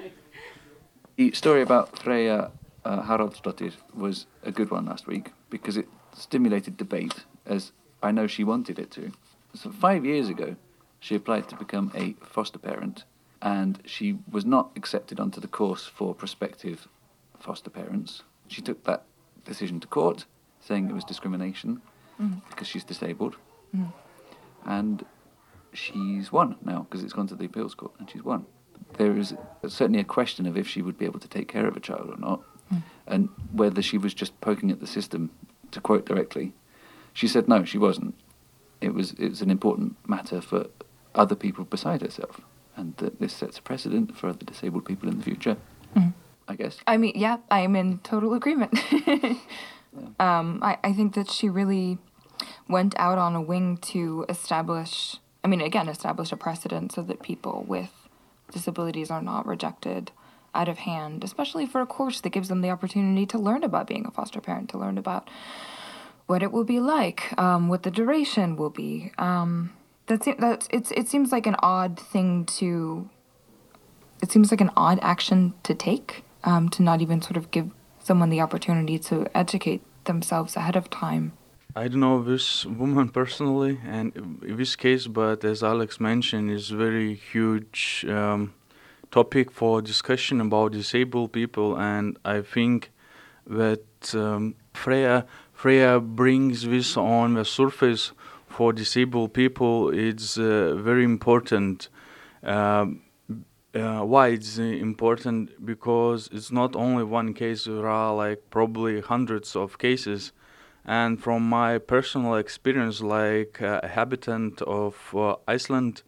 the 1.17 1.32
story 1.32 1.62
about 1.62 1.95
Freyja 1.95 2.52
uh, 2.86 3.02
Haraldsdottir 3.04 3.73
was 3.93 4.26
a 4.43 4.52
good 4.52 4.71
one 4.71 4.86
last 4.86 5.08
week 5.08 5.32
because 5.49 5.78
it 5.78 5.88
stimulated 6.15 6.78
debate, 6.78 7.26
as 7.45 7.71
I 8.02 8.12
know 8.12 8.28
she 8.28 8.43
wanted 8.43 8.80
it 8.80 8.91
to. 8.91 9.12
So 9.54 9.71
five 9.71 10.06
years 10.06 10.30
ago, 10.30 10.56
she 10.99 11.15
applied 11.15 11.49
to 11.49 11.56
become 11.56 11.91
a 11.93 12.13
foster 12.26 12.60
parent, 12.60 13.04
and 13.43 13.79
she 13.86 14.17
was 14.32 14.45
not 14.45 14.71
accepted 14.77 15.19
onto 15.19 15.41
the 15.41 15.49
course 15.49 15.86
for 15.86 16.15
prospective 16.15 16.88
foster 17.38 17.69
parents. 17.69 18.23
She 18.47 18.62
took 18.62 18.86
that 18.86 19.03
decision 19.43 19.82
to 19.82 19.88
court 19.88 20.25
saying 20.62 20.89
it 20.89 20.93
was 20.93 21.03
discrimination 21.03 21.82
mm. 22.19 22.41
because 22.49 22.67
she's 22.67 22.86
disabled. 22.86 23.36
Mm. 23.75 23.91
And 24.65 25.06
she's 25.73 26.32
won 26.32 26.56
now 26.63 26.88
because 26.89 27.03
it's 27.03 27.12
gone 27.12 27.27
to 27.27 27.36
the 27.36 27.45
appeals 27.45 27.75
court 27.75 27.91
and 27.99 28.10
she's 28.10 28.23
won. 28.23 28.45
There 28.97 29.17
is 29.17 29.36
certainly 29.67 29.99
a 29.99 30.06
question 30.06 30.45
of 30.45 30.58
if 30.58 30.67
she 30.67 30.82
would 30.82 30.97
be 30.97 31.06
able 31.06 31.19
to 31.19 31.27
take 31.27 31.49
care 31.49 31.67
of 31.67 31.75
a 31.75 31.82
child 31.82 32.10
or 32.10 32.17
not, 32.17 32.41
mm. 32.73 32.82
and 33.08 33.27
whether 33.51 33.82
she 33.82 33.97
was 33.97 34.13
just 34.13 34.39
poking 34.39 34.71
at 34.71 34.79
the 34.79 34.88
system. 34.88 35.29
To 35.71 35.82
quote 35.82 36.06
directly, 36.06 36.53
she 37.13 37.27
said 37.27 37.47
no, 37.47 37.65
she 37.65 37.79
wasn't. 37.79 38.13
It 38.79 38.93
was 38.93 39.13
it 39.13 39.29
was 39.29 39.41
an 39.41 39.49
important 39.49 39.97
matter 40.08 40.39
for 40.39 40.67
other 41.15 41.34
people 41.34 41.65
beside 41.65 42.01
herself, 42.01 42.41
and 42.75 42.95
that 42.97 43.19
this 43.19 43.33
sets 43.33 43.57
a 43.57 43.62
precedent 43.62 44.17
for 44.17 44.29
other 44.29 44.45
disabled 44.45 44.86
people 44.86 45.09
in 45.09 45.17
the 45.17 45.23
future. 45.23 45.57
Mm. 45.95 46.13
I 46.47 46.55
guess. 46.55 46.77
I 46.88 46.97
mean, 46.97 47.13
yeah, 47.15 47.38
I'm 47.49 47.75
in 47.75 47.99
total 47.99 48.33
agreement. 48.33 48.77
yeah. 49.07 49.36
um, 50.19 50.59
I, 50.62 50.77
I 50.83 50.93
think 50.93 51.15
that 51.15 51.29
she 51.29 51.49
really 51.49 51.97
went 52.67 52.95
out 52.97 53.17
on 53.17 53.36
a 53.36 53.41
wing 53.41 53.77
to 53.77 54.25
establish, 54.27 55.17
I 55.43 55.47
mean, 55.47 55.62
again, 55.62 55.88
establish 55.88 56.31
a 56.31 56.38
precedent 56.38 56.91
so 56.91 57.01
that 57.03 57.21
people 57.21 57.63
with 57.67 57.91
disabilities 58.51 59.09
are 59.09 59.21
not 59.21 59.45
rejected 59.45 60.12
out 60.55 60.69
of 60.69 60.79
hand, 60.79 61.23
especially 61.23 61.65
for 61.65 61.81
a 61.81 61.86
course 61.86 62.21
that 62.21 62.29
gives 62.29 62.49
them 62.49 62.62
the 62.62 62.69
opportunity 62.69 63.25
to 63.25 63.38
learn 63.38 63.63
about 63.63 63.88
being 63.88 64.05
a 64.05 64.12
foster 64.12 64.39
parent, 64.39 64.69
to 64.69 64.77
learn 64.77 64.97
about 64.97 65.29
what 66.27 66.43
it 66.43 66.51
will 66.51 66.63
be 66.63 66.79
like, 66.79 67.38
um, 67.38 67.67
what 67.67 67.83
the 67.83 67.91
duration 67.91 68.55
will 68.55 68.69
be. 68.69 69.12
Um, 69.17 69.73
that's 70.07 70.27
it, 70.27 70.39
that's 70.39 70.67
it's 70.71 70.91
it 70.91 71.07
seems 71.07 71.31
like 71.31 71.47
an 71.47 71.55
odd 71.59 71.99
thing 71.99 72.45
to. 72.57 73.09
It 74.21 74.31
seems 74.31 74.51
like 74.51 74.61
an 74.61 74.71
odd 74.77 74.99
action 75.01 75.53
to 75.63 75.73
take 75.73 76.23
um, 76.43 76.69
to 76.69 76.83
not 76.83 77.01
even 77.01 77.21
sort 77.21 77.37
of 77.37 77.51
give 77.51 77.71
someone 78.01 78.29
the 78.29 78.41
opportunity 78.41 78.97
to 78.99 79.27
educate 79.35 79.81
themselves 80.05 80.55
ahead 80.55 80.75
of 80.75 80.89
time. 80.89 81.33
I 81.75 81.87
don't 81.87 82.01
know 82.01 82.21
this 82.21 82.65
woman 82.65 83.09
personally, 83.09 83.79
and 83.85 84.39
this 84.41 84.75
case, 84.75 85.07
but 85.07 85.43
as 85.43 85.63
Alex 85.63 85.99
mentioned, 85.99 86.51
is 86.51 86.69
very 86.69 87.15
huge 87.15 88.05
um, 88.07 88.53
topic 89.09 89.51
for 89.51 89.81
discussion 89.81 90.39
about 90.39 90.73
disabled 90.73 91.31
people, 91.31 91.75
and 91.77 92.17
I 92.23 92.41
think 92.41 92.91
that 93.47 94.13
um, 94.13 94.55
Freyja 94.73 95.25
Freyja 95.57 96.01
brings 96.01 96.63
this 96.63 96.97
on 96.97 97.35
the 97.35 97.45
surface 97.45 98.11
for 98.53 98.71
disabled 98.71 99.33
people. 99.33 99.89
It's 99.89 100.37
uh, 100.37 100.75
very 100.75 101.03
important. 101.03 101.89
Um, 102.43 103.01
uh, 103.75 104.01
why 104.01 104.27
it's 104.27 104.59
important 104.59 105.65
because 105.65 106.29
it's 106.31 106.51
not 106.51 106.75
only 106.75 107.03
one 107.03 107.33
case 107.33 107.65
there 107.65 107.87
are 107.87 108.13
like 108.13 108.39
probably 108.51 109.01
hundreds 109.01 109.55
of 109.55 109.79
cases 109.79 110.31
and 110.85 111.19
from 111.19 111.49
my 111.49 111.79
personal 111.79 112.35
experience 112.35 113.01
like 113.01 113.59
uh, 113.61 113.79
a 113.81 113.87
habitant 113.87 114.61
of 114.63 115.15
uh, 115.15 115.35
iceland 115.47 116.03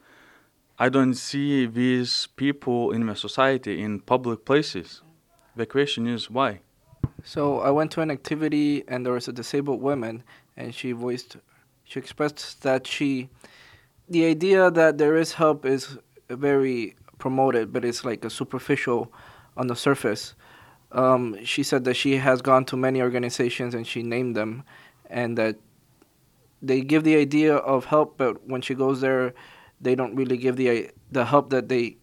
i 0.78 0.88
don't 0.90 1.16
see 1.16 1.66
these 1.66 2.28
people 2.36 2.92
in 2.92 3.08
the 3.08 3.16
society 3.16 3.82
in 3.82 4.00
public 4.00 4.46
places 4.46 5.02
the 5.56 5.66
question 5.66 6.06
is 6.06 6.30
why 6.30 6.60
so 7.24 7.60
i 7.62 7.72
went 7.72 7.90
to 7.90 8.02
an 8.02 8.12
activity 8.12 8.84
and 8.88 9.04
there 9.04 9.14
was 9.14 9.28
a 9.28 9.34
disabled 9.34 9.82
woman 9.82 10.22
and 10.56 10.76
she 10.76 10.92
voiced 10.92 11.38
she 11.86 12.00
expressed 12.00 12.64
that 12.64 12.86
she 12.86 13.30
the 14.10 14.26
idea 14.26 14.70
that 14.70 14.98
there 14.98 15.16
is 15.16 15.34
help 15.34 15.66
is 15.66 15.98
very 16.30 16.96
promoted, 17.18 17.72
but 17.72 17.86
it's 17.86 18.04
like 18.06 18.24
a 18.26 18.30
superficial 18.30 19.12
on 19.58 19.68
the 19.68 19.76
surface. 19.76 20.36
Um, 20.92 21.44
she 21.44 21.64
said 21.64 21.84
that 21.86 21.96
she 21.96 22.18
has 22.18 22.42
gone 22.42 22.66
to 22.66 22.78
many 22.78 23.02
organizations 23.02 23.74
and 23.74 23.86
she 23.88 24.04
named 24.04 24.36
them, 24.36 24.64
and 25.10 25.38
that 25.38 25.58
they 26.62 26.82
give 26.82 27.04
the 27.04 27.16
idea 27.16 27.56
of 27.56 27.86
help, 27.86 28.18
but 28.18 28.48
when 28.48 28.62
she 28.62 28.74
goes 28.74 29.02
there, 29.02 29.34
they 29.80 29.96
don't 29.96 30.16
really 30.16 30.38
give 30.38 30.56
the 30.56 30.92
the 31.12 31.26
help 31.26 31.50
that 31.50 31.70
they 31.70 31.98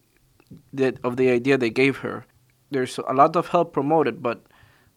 that 0.73 0.97
of 1.03 1.17
the 1.17 1.29
idea 1.29 1.57
they 1.57 1.69
gave 1.69 1.97
her. 1.97 2.25
There's 2.71 2.97
a 2.97 3.13
lot 3.13 3.35
of 3.35 3.47
help 3.47 3.73
promoted, 3.73 4.23
but 4.23 4.41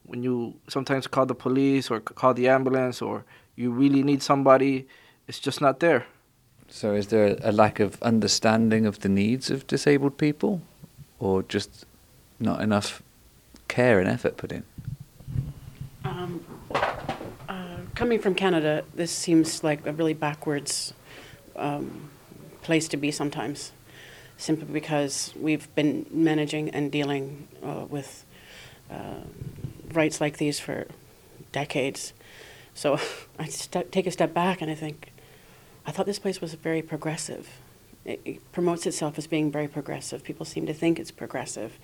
when 0.05 0.23
you 0.23 0.61
sometimes 0.69 1.07
call 1.07 1.27
the 1.27 1.35
police 1.35 1.91
or 1.91 2.01
call 2.01 2.33
the 2.35 2.49
ambulance 2.49 3.03
or 3.03 3.25
you 3.57 3.71
really 3.71 4.03
need 4.03 4.23
somebody, 4.23 4.87
it's 5.27 5.41
just 5.41 5.61
not 5.61 5.81
there. 5.81 6.07
So, 6.69 6.95
is 6.95 7.09
there 7.09 7.37
a 7.43 7.53
lack 7.53 7.81
of 7.81 8.01
understanding 8.03 8.87
of 8.87 9.01
the 9.01 9.09
needs 9.09 9.51
of 9.51 9.67
disabled 9.67 10.19
people, 10.19 10.61
or 11.19 11.43
just 11.43 11.87
not 12.39 12.61
enough 12.61 13.03
care 13.69 13.99
and 13.99 14.09
effort 14.09 14.37
put 14.37 14.53
in? 14.53 14.65
Um, 16.05 16.45
uh, 17.49 17.79
coming 17.95 18.19
from 18.19 18.35
Canada, 18.35 18.85
this 18.95 19.13
seems 19.13 19.65
like 19.65 19.87
a 19.87 19.93
really 19.93 20.15
backwards 20.15 20.93
um, 21.55 22.11
place 22.63 22.89
to 22.89 22.97
be 22.97 23.11
sometimes, 23.11 23.73
simply 24.37 24.67
because 24.73 25.33
we've 25.41 25.73
been 25.77 26.07
managing 26.11 26.71
and 26.71 26.91
dealing 26.91 27.49
uh, 27.63 27.87
with 27.89 28.25
uh, 28.91 29.23
rights 29.93 30.21
like 30.21 30.39
these 30.39 30.59
for 30.59 30.87
decades. 31.53 32.13
So 32.77 33.01
I 33.39 33.47
st- 33.49 33.91
take 33.91 34.07
a 34.07 34.13
step 34.13 34.33
back 34.33 34.63
and 34.63 34.71
I 34.71 34.77
think, 34.77 35.11
I 35.85 35.91
thought 35.91 36.07
this 36.07 36.21
place 36.21 36.41
was 36.41 36.55
very 36.55 36.83
progressive. 36.83 37.49
It, 38.05 38.21
it 38.25 38.53
promotes 38.53 38.87
itself 38.87 39.19
as 39.19 39.27
being 39.27 39.51
very 39.51 39.67
progressive. 39.67 40.23
People 40.23 40.47
seem 40.47 40.67
to 40.67 40.75
think 40.75 41.01
it's 41.01 41.11
progressive, 41.11 41.79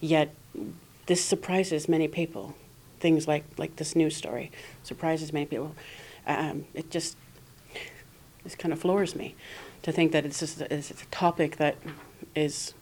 yet 0.00 0.32
this 1.06 1.24
surprises 1.24 1.88
many 1.88 2.06
people. 2.06 2.54
Things 3.00 3.26
like 3.28 3.44
like 3.58 3.76
this 3.76 3.94
news 3.94 4.16
story 4.16 4.50
surprises 4.82 5.32
many 5.32 5.46
people. 5.46 5.74
Um, 6.26 6.64
it 6.72 6.90
just 6.90 7.16
this 8.44 8.54
kind 8.54 8.72
of 8.72 8.78
floors 8.78 9.16
me 9.16 9.34
to 9.82 9.92
think 9.92 10.12
that 10.12 10.24
it's 10.24 10.38
just 10.38 10.60
it's 10.60 10.90
a 10.90 11.06
topic 11.06 11.56
that 11.56 11.76
is, 12.34 12.72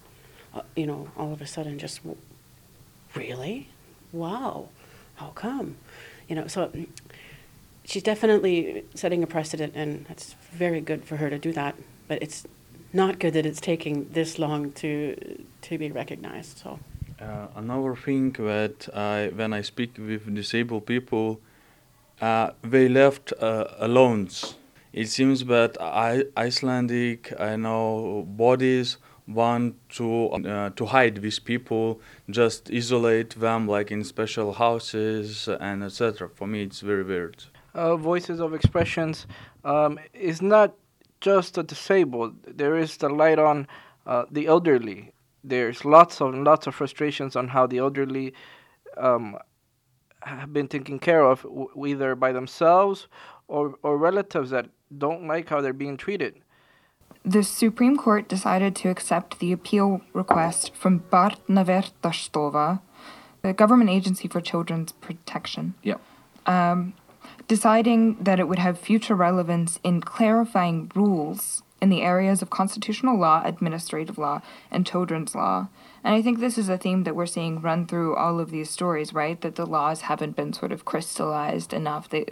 uh, 0.54 0.62
you 0.76 0.86
know, 0.86 1.08
all 1.16 1.32
of 1.32 1.40
a 1.40 1.46
sudden 1.46 1.78
just 1.78 2.00
really, 3.14 3.68
wow, 4.12 4.68
how 5.16 5.28
come, 5.28 5.76
you 6.28 6.36
know? 6.36 6.46
So 6.46 6.70
she's 7.84 8.02
definitely 8.02 8.84
setting 8.94 9.22
a 9.22 9.26
precedent, 9.26 9.74
and 9.74 10.06
that's 10.06 10.34
very 10.52 10.80
good 10.80 11.04
for 11.04 11.16
her 11.16 11.30
to 11.30 11.38
do 11.38 11.52
that. 11.52 11.74
But 12.08 12.22
it's 12.22 12.46
not 12.92 13.18
good 13.18 13.34
that 13.34 13.46
it's 13.46 13.60
taking 13.60 14.08
this 14.12 14.38
long 14.38 14.72
to 14.72 15.16
to 15.62 15.78
be 15.78 15.90
recognized. 15.90 16.58
So. 16.58 16.78
Uh, 17.20 17.46
another 17.54 17.94
thing 17.94 18.32
that 18.32 18.88
I, 18.92 19.30
when 19.32 19.52
I 19.52 19.62
speak 19.62 19.96
with 19.96 20.34
disabled 20.34 20.86
people, 20.86 21.40
uh, 22.20 22.50
they 22.62 22.88
left 22.88 23.32
uh, 23.40 23.66
alone. 23.78 24.28
It 24.92 25.08
seems 25.08 25.44
that 25.44 25.80
I, 25.80 26.24
Icelandic, 26.36 27.32
I 27.38 27.54
know 27.54 28.26
bodies 28.28 28.96
want 29.28 29.76
to 29.90 30.30
uh, 30.30 30.70
to 30.70 30.86
hide 30.86 31.22
these 31.22 31.38
people, 31.38 32.00
just 32.28 32.70
isolate 32.72 33.30
them 33.38 33.68
like 33.68 33.92
in 33.92 34.02
special 34.02 34.54
houses 34.54 35.48
and 35.48 35.84
etc. 35.84 36.28
For 36.28 36.48
me, 36.48 36.62
it's 36.62 36.80
very 36.80 37.04
weird. 37.04 37.44
Uh, 37.74 37.96
voices 37.96 38.38
of 38.38 38.52
expressions 38.52 39.26
um, 39.64 39.98
is 40.12 40.42
not 40.42 40.74
just 41.20 41.54
the 41.54 41.62
disabled. 41.62 42.34
There 42.46 42.76
is 42.76 42.98
the 42.98 43.08
light 43.08 43.38
on 43.38 43.66
uh, 44.06 44.24
the 44.30 44.46
elderly. 44.46 45.12
There's 45.42 45.84
lots 45.84 46.20
of 46.20 46.34
lots 46.34 46.66
of 46.66 46.74
frustrations 46.74 47.34
on 47.34 47.48
how 47.48 47.66
the 47.66 47.78
elderly 47.78 48.34
um, 48.96 49.38
have 50.22 50.52
been 50.52 50.68
taken 50.68 50.98
care 50.98 51.24
of, 51.24 51.42
w- 51.42 51.70
either 51.86 52.14
by 52.14 52.32
themselves 52.32 53.08
or 53.48 53.74
or 53.82 53.96
relatives 53.96 54.50
that 54.50 54.66
don't 54.98 55.26
like 55.26 55.48
how 55.48 55.60
they're 55.60 55.72
being 55.72 55.96
treated. 55.96 56.34
The 57.24 57.42
Supreme 57.42 57.96
Court 57.96 58.28
decided 58.28 58.74
to 58.76 58.88
accept 58.90 59.38
the 59.38 59.52
appeal 59.52 60.00
request 60.12 60.74
from 60.74 61.00
Barnaverndarstofa, 61.10 62.80
the 63.42 63.52
government 63.52 63.90
agency 63.90 64.28
for 64.28 64.40
children's 64.40 64.92
protection, 64.92 65.74
Yep. 65.82 66.00
Deciding 67.52 68.16
that 68.16 68.40
it 68.40 68.48
would 68.48 68.58
have 68.58 68.78
future 68.78 69.14
relevance 69.14 69.78
in 69.84 70.00
clarifying 70.00 70.90
rules 70.94 71.62
in 71.82 71.90
the 71.90 72.00
areas 72.00 72.40
of 72.40 72.48
constitutional 72.48 73.18
law, 73.18 73.42
administrative 73.44 74.16
law, 74.16 74.40
and 74.70 74.86
children's 74.86 75.34
law. 75.34 75.68
And 76.02 76.14
I 76.14 76.22
think 76.22 76.38
this 76.38 76.56
is 76.56 76.70
a 76.70 76.78
theme 76.78 77.04
that 77.04 77.14
we're 77.14 77.26
seeing 77.26 77.60
run 77.60 77.86
through 77.86 78.16
all 78.16 78.40
of 78.40 78.50
these 78.50 78.70
stories, 78.70 79.12
right? 79.12 79.38
That 79.42 79.56
the 79.56 79.66
laws 79.66 80.00
haven't 80.00 80.34
been 80.34 80.54
sort 80.54 80.72
of 80.72 80.86
crystallized 80.86 81.74
enough. 81.74 82.08
They, 82.08 82.24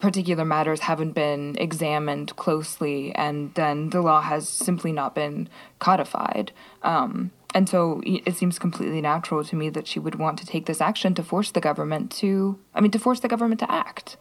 particular 0.00 0.46
matters 0.46 0.80
haven't 0.80 1.12
been 1.12 1.54
examined 1.58 2.34
closely, 2.36 3.14
and 3.14 3.52
then 3.52 3.90
the 3.90 4.00
law 4.00 4.22
has 4.22 4.48
simply 4.48 4.90
not 4.90 5.14
been 5.14 5.50
codified. 5.80 6.50
Um, 6.82 7.30
and 7.54 7.68
so 7.68 8.02
it 8.04 8.36
seems 8.36 8.58
completely 8.58 9.00
natural 9.00 9.44
to 9.44 9.54
me 9.54 9.70
that 9.70 9.86
she 9.86 10.00
would 10.00 10.16
want 10.16 10.38
to 10.40 10.46
take 10.46 10.66
this 10.66 10.80
action 10.80 11.14
to 11.14 11.22
force 11.22 11.52
the 11.52 11.60
government 11.60 12.10
to, 12.10 12.58
I 12.74 12.80
mean, 12.80 12.90
to 12.90 12.98
force 12.98 13.20
the 13.20 13.28
government 13.28 13.60
to 13.60 13.70
act. 13.70 14.16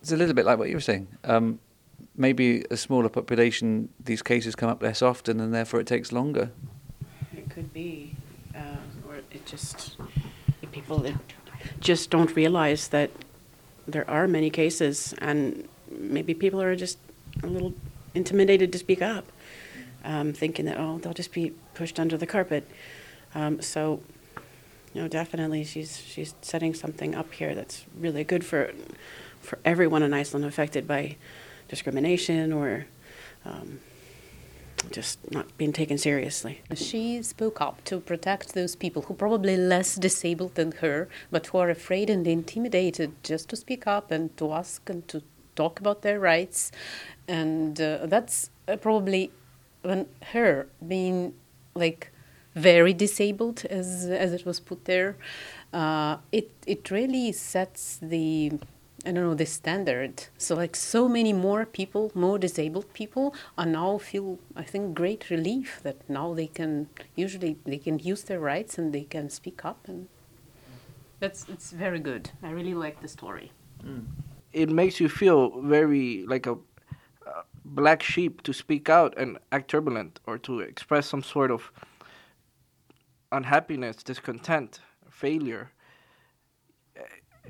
It's 0.00 0.10
a 0.10 0.16
little 0.16 0.34
bit 0.34 0.46
like 0.46 0.58
what 0.58 0.70
you 0.70 0.76
were 0.76 0.80
saying. 0.80 1.06
Um, 1.24 1.60
maybe 2.16 2.64
a 2.70 2.76
smaller 2.76 3.10
population, 3.10 3.90
these 4.02 4.22
cases 4.22 4.56
come 4.56 4.70
up 4.70 4.82
less 4.82 5.02
often, 5.02 5.38
and 5.38 5.52
therefore 5.52 5.80
it 5.80 5.86
takes 5.86 6.12
longer. 6.12 6.50
It 7.36 7.50
could 7.50 7.72
be, 7.74 8.14
uh, 8.56 9.08
or 9.08 9.16
it 9.16 9.44
just 9.44 9.96
people 10.72 11.04
just 11.80 12.08
don't 12.08 12.34
realize 12.34 12.88
that 12.88 13.10
there 13.86 14.08
are 14.08 14.26
many 14.26 14.48
cases, 14.48 15.14
and 15.18 15.68
maybe 15.90 16.32
people 16.32 16.62
are 16.62 16.74
just 16.74 16.98
a 17.42 17.46
little 17.46 17.74
intimidated 18.14 18.72
to 18.72 18.78
speak 18.78 19.02
up, 19.02 19.30
um, 20.04 20.32
thinking 20.32 20.64
that 20.64 20.78
oh 20.78 20.98
they'll 20.98 21.12
just 21.12 21.32
be 21.32 21.52
pushed 21.74 21.98
under 21.98 22.16
the 22.16 22.26
carpet. 22.26 22.68
Um, 23.34 23.60
so, 23.62 24.02
you 24.92 25.02
know, 25.02 25.08
definitely 25.08 25.64
she's 25.64 25.96
she's 25.98 26.34
setting 26.42 26.74
something 26.74 27.14
up 27.14 27.32
here 27.32 27.54
that's 27.54 27.84
really 27.98 28.24
good 28.24 28.44
for 28.44 28.72
for 29.40 29.58
everyone 29.64 30.02
in 30.02 30.12
Iceland 30.14 30.44
affected 30.44 30.86
by 30.86 31.16
discrimination 31.68 32.52
or. 32.52 32.86
Um, 33.44 33.80
just 34.90 35.18
not 35.30 35.56
being 35.58 35.72
taken 35.72 35.98
seriously. 35.98 36.60
She 36.74 37.22
spoke 37.22 37.60
up 37.60 37.84
to 37.84 38.00
protect 38.00 38.54
those 38.54 38.74
people 38.74 39.02
who 39.02 39.14
probably 39.14 39.56
less 39.56 39.94
disabled 39.94 40.54
than 40.56 40.72
her, 40.72 41.08
but 41.30 41.46
who 41.46 41.58
are 41.58 41.70
afraid 41.70 42.10
and 42.10 42.26
intimidated 42.26 43.12
just 43.22 43.48
to 43.50 43.56
speak 43.56 43.86
up 43.86 44.10
and 44.10 44.36
to 44.38 44.52
ask 44.52 44.88
and 44.90 45.06
to 45.08 45.22
talk 45.54 45.78
about 45.78 46.02
their 46.02 46.18
rights. 46.18 46.72
And 47.28 47.80
uh, 47.80 48.06
that's 48.06 48.50
uh, 48.66 48.76
probably 48.76 49.30
when 49.82 50.06
her 50.32 50.66
being 50.86 51.34
like 51.74 52.12
very 52.54 52.92
disabled, 52.92 53.64
as 53.70 54.06
as 54.06 54.32
it 54.32 54.44
was 54.44 54.60
put 54.60 54.84
there, 54.84 55.16
uh, 55.72 56.18
it 56.30 56.50
it 56.66 56.90
really 56.90 57.32
sets 57.32 57.98
the 58.02 58.52
I 59.04 59.10
don't 59.10 59.24
know 59.24 59.34
the 59.34 59.46
standard. 59.46 60.26
So 60.38 60.54
like 60.54 60.76
so 60.76 61.08
many 61.08 61.32
more 61.32 61.66
people, 61.66 62.12
more 62.14 62.38
disabled 62.38 62.92
people, 62.92 63.34
are 63.58 63.66
now 63.66 63.98
feel 63.98 64.38
I 64.54 64.62
think 64.62 64.94
great 64.94 65.30
relief 65.30 65.80
that 65.82 65.96
now 66.08 66.34
they 66.34 66.46
can 66.46 66.88
usually 67.16 67.56
they 67.64 67.78
can 67.78 67.98
use 67.98 68.22
their 68.22 68.38
rights 68.38 68.78
and 68.78 68.92
they 68.92 69.04
can 69.04 69.28
speak 69.30 69.64
up 69.64 69.88
and 69.88 70.08
that's 71.20 71.46
it's 71.48 71.70
very 71.70 72.00
good. 72.00 72.30
I 72.42 72.50
really 72.50 72.74
like 72.74 73.00
the 73.00 73.08
story. 73.08 73.52
It 74.52 74.68
makes 74.68 75.00
you 75.00 75.08
feel 75.08 75.62
very 75.62 76.24
like 76.26 76.46
a, 76.46 76.52
a 76.52 76.71
black 77.64 78.02
sheep 78.02 78.42
to 78.42 78.52
speak 78.52 78.88
out 78.88 79.14
and 79.16 79.38
act 79.50 79.70
turbulent 79.70 80.20
or 80.26 80.38
to 80.38 80.60
express 80.60 81.06
some 81.06 81.22
sort 81.22 81.50
of 81.50 81.70
unhappiness, 83.30 84.02
discontent, 84.02 84.80
failure. 85.10 85.70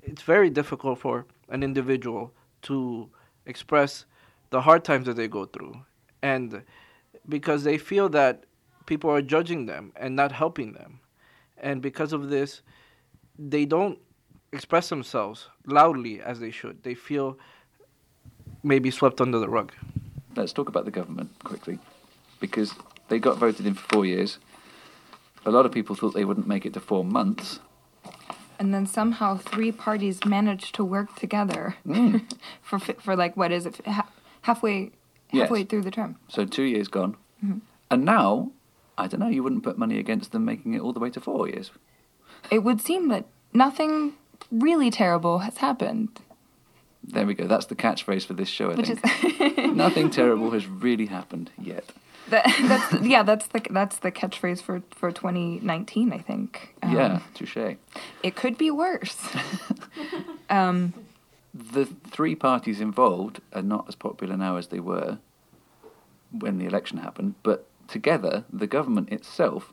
It's 0.02 0.22
very 0.22 0.50
difficult 0.50 0.98
for 0.98 1.26
an 1.48 1.62
individual 1.62 2.32
to 2.62 3.10
express 3.46 4.04
the 4.50 4.60
hard 4.60 4.84
times 4.84 5.06
that 5.06 5.16
they 5.16 5.28
go 5.28 5.46
through. 5.46 5.82
And 6.22 6.62
because 7.28 7.64
they 7.64 7.78
feel 7.78 8.08
that 8.10 8.44
people 8.86 9.10
are 9.10 9.22
judging 9.22 9.66
them 9.66 9.92
and 9.96 10.16
not 10.16 10.32
helping 10.32 10.72
them. 10.72 11.00
And 11.56 11.80
because 11.80 12.12
of 12.12 12.28
this, 12.28 12.62
they 13.38 13.64
don't 13.64 13.98
express 14.52 14.88
themselves 14.88 15.48
loudly 15.66 16.20
as 16.20 16.40
they 16.40 16.50
should. 16.50 16.82
They 16.82 16.94
feel 16.94 17.38
maybe 18.62 18.90
swept 18.90 19.20
under 19.20 19.38
the 19.38 19.48
rug. 19.48 19.72
Let's 20.36 20.52
talk 20.52 20.68
about 20.68 20.84
the 20.84 20.90
government 20.90 21.30
quickly, 21.44 21.78
because 22.40 22.74
they 23.08 23.18
got 23.18 23.36
voted 23.38 23.66
in 23.66 23.74
for 23.74 23.86
four 23.92 24.06
years. 24.06 24.38
A 25.44 25.50
lot 25.50 25.66
of 25.66 25.72
people 25.72 25.96
thought 25.96 26.14
they 26.14 26.24
wouldn't 26.24 26.46
make 26.46 26.64
it 26.64 26.72
to 26.74 26.80
four 26.80 27.04
months. 27.04 27.60
And 28.58 28.72
then 28.72 28.86
somehow 28.86 29.36
three 29.38 29.72
parties 29.72 30.24
managed 30.24 30.74
to 30.76 30.84
work 30.84 31.16
together 31.16 31.76
mm. 31.86 32.22
for 32.62 32.78
for 32.78 33.16
like 33.16 33.36
what 33.36 33.50
is 33.50 33.66
it 33.66 33.84
ha- 33.86 34.08
halfway 34.42 34.92
Yes. 35.32 35.42
halfway 35.44 35.64
through 35.64 35.80
the 35.82 35.90
term. 35.90 36.16
So 36.28 36.44
two 36.44 36.62
years 36.64 36.88
gone, 36.88 37.16
mm-hmm. 37.42 37.58
and 37.90 38.04
now 38.04 38.52
I 38.98 39.06
don't 39.08 39.18
know. 39.20 39.28
You 39.28 39.42
wouldn't 39.42 39.62
put 39.62 39.78
money 39.78 39.98
against 39.98 40.30
them 40.32 40.44
making 40.44 40.74
it 40.74 40.80
all 40.80 40.92
the 40.92 41.00
way 41.00 41.08
to 41.10 41.20
four 41.20 41.48
years. 41.48 41.70
it 42.50 42.62
would 42.62 42.80
seem 42.82 43.08
that 43.08 43.24
nothing 43.54 44.12
really 44.50 44.90
terrible 44.90 45.38
has 45.40 45.56
happened. 45.58 46.20
There 47.04 47.26
we 47.26 47.34
go. 47.34 47.46
That's 47.46 47.66
the 47.66 47.74
catchphrase 47.74 48.24
for 48.24 48.34
this 48.34 48.48
show, 48.48 48.70
I 48.70 48.74
Which 48.74 48.88
think. 48.88 49.74
Nothing 49.74 50.10
terrible 50.20 50.50
has 50.52 50.66
really 50.66 51.06
happened 51.06 51.50
yet. 51.58 51.84
That, 52.28 52.44
that's 52.62 53.04
yeah, 53.04 53.24
that's 53.24 53.48
the 53.48 53.60
that's 53.70 53.98
the 53.98 54.12
catchphrase 54.12 54.62
for 54.62 54.82
for 54.90 55.10
2019. 55.10 56.12
I 56.12 56.18
think. 56.18 56.74
Um, 56.82 56.94
yeah, 56.94 57.20
touche. 57.34 57.76
It 58.22 58.36
could 58.36 58.56
be 58.56 58.70
worse. 58.70 59.18
um, 60.50 60.94
The 61.52 61.84
three 61.84 62.36
parties 62.36 62.80
involved 62.80 63.40
are 63.52 63.62
not 63.62 63.86
as 63.88 63.96
popular 63.96 64.36
now 64.36 64.56
as 64.56 64.68
they 64.68 64.80
were 64.80 65.18
when 66.30 66.58
the 66.58 66.66
election 66.66 66.98
happened, 66.98 67.34
but 67.42 67.66
together, 67.88 68.44
the 68.50 68.66
government 68.66 69.10
itself 69.12 69.72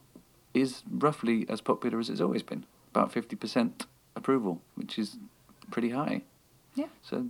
is 0.53 0.83
roughly 0.89 1.45
as 1.47 1.61
popular 1.61 1.99
as 1.99 2.09
it's 2.09 2.19
always 2.19 2.43
been. 2.43 2.65
About 2.93 3.13
50% 3.13 3.85
approval, 4.15 4.61
which 4.75 4.97
is 4.99 5.17
pretty 5.71 5.91
high. 5.91 6.23
Yeah. 6.75 6.88
So 7.01 7.27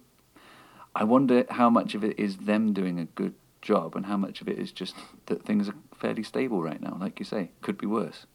I 0.95 1.03
wonder 1.03 1.45
how 1.49 1.69
much 1.69 1.95
of 1.95 2.03
it 2.03 2.19
is 2.19 2.37
them 2.37 2.73
doing 2.73 2.99
a 2.99 3.05
good 3.05 3.33
job 3.61 3.95
and 3.95 4.05
how 4.05 4.17
much 4.17 4.41
of 4.41 4.47
it 4.47 4.57
is 4.57 4.71
just 4.71 4.95
that 5.27 5.43
things 5.43 5.69
are 5.69 5.75
fairly 5.95 6.23
stable 6.23 6.61
right 6.61 6.81
now. 6.81 6.97
Like 6.99 7.19
you 7.19 7.25
say, 7.25 7.51
could 7.61 7.77
be 7.77 7.87
worse. 7.87 8.25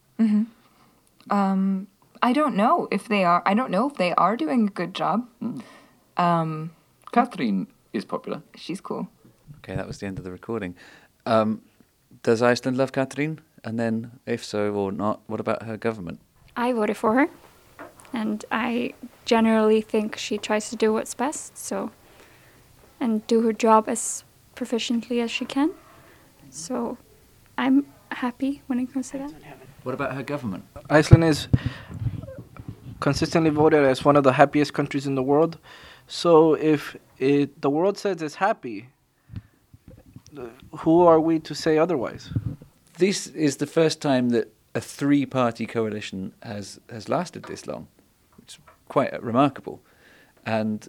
um, 1.30 1.86
I 2.22 2.32
don't 2.32 2.56
know 2.56 2.88
if 2.90 3.08
they 3.08 3.24
are. 3.24 3.42
I 3.44 3.54
don't 3.54 3.70
know 3.70 3.88
if 3.88 3.96
they 3.96 4.14
are 4.14 4.36
doing 4.36 4.68
a 4.68 4.70
good 4.70 4.94
job. 4.94 5.28
Mm. 5.42 5.62
Um, 6.16 6.70
Catherine 7.12 7.66
is 7.92 8.04
popular. 8.04 8.42
she's 8.56 8.80
cool. 8.80 9.08
Okay, 9.58 9.74
that 9.76 9.86
was 9.86 9.98
the 9.98 10.06
end 10.06 10.18
of 10.18 10.24
the 10.24 10.30
recording. 10.30 10.74
Um, 11.26 11.62
does 12.22 12.42
Iceland 12.42 12.76
love 12.76 12.92
Catherine? 12.92 13.40
And 13.64 13.78
then, 13.78 14.20
if 14.26 14.44
so 14.44 14.74
or 14.74 14.92
not, 14.92 15.20
what 15.26 15.40
about 15.40 15.62
her 15.62 15.76
government? 15.76 16.20
I 16.56 16.72
voted 16.72 16.96
for 16.96 17.14
her, 17.14 17.28
and 18.14 18.44
I 18.50 18.94
generally 19.24 19.80
think 19.80 20.16
she 20.16 20.38
tries 20.38 20.70
to 20.70 20.76
do 20.76 20.92
what's 20.92 21.14
best. 21.14 21.58
So, 21.58 21.90
and 23.00 23.26
do 23.26 23.42
her 23.42 23.52
job 23.52 23.88
as 23.88 24.24
proficiently 24.54 25.22
as 25.22 25.30
she 25.30 25.44
can. 25.44 25.70
So, 26.50 26.96
I'm 27.58 27.86
happy 28.10 28.62
when 28.68 28.78
it 28.78 28.92
comes 28.92 29.10
to 29.10 29.18
that. 29.18 29.32
What 29.82 29.94
about 29.94 30.14
her 30.14 30.22
government? 30.22 30.64
Iceland 30.88 31.24
is 31.24 31.48
consistently 33.00 33.50
voted 33.50 33.84
as 33.84 34.04
one 34.04 34.16
of 34.16 34.24
the 34.24 34.32
happiest 34.32 34.72
countries 34.72 35.06
in 35.06 35.14
the 35.14 35.22
world. 35.22 35.58
So 36.06 36.54
if 36.54 36.96
it, 37.18 37.60
the 37.60 37.70
world 37.70 37.98
says 37.98 38.22
it's 38.22 38.36
happy, 38.36 38.88
who 40.78 41.02
are 41.02 41.20
we 41.20 41.38
to 41.40 41.54
say 41.54 41.76
otherwise? 41.76 42.30
This 42.98 43.26
is 43.26 43.58
the 43.58 43.66
first 43.66 44.00
time 44.00 44.30
that 44.30 44.52
a 44.74 44.80
three-party 44.80 45.66
coalition 45.66 46.32
has 46.42 46.80
has 46.90 47.08
lasted 47.08 47.44
this 47.44 47.66
long. 47.66 47.86
Quite 48.88 49.22
remarkable, 49.22 49.82
and 50.44 50.88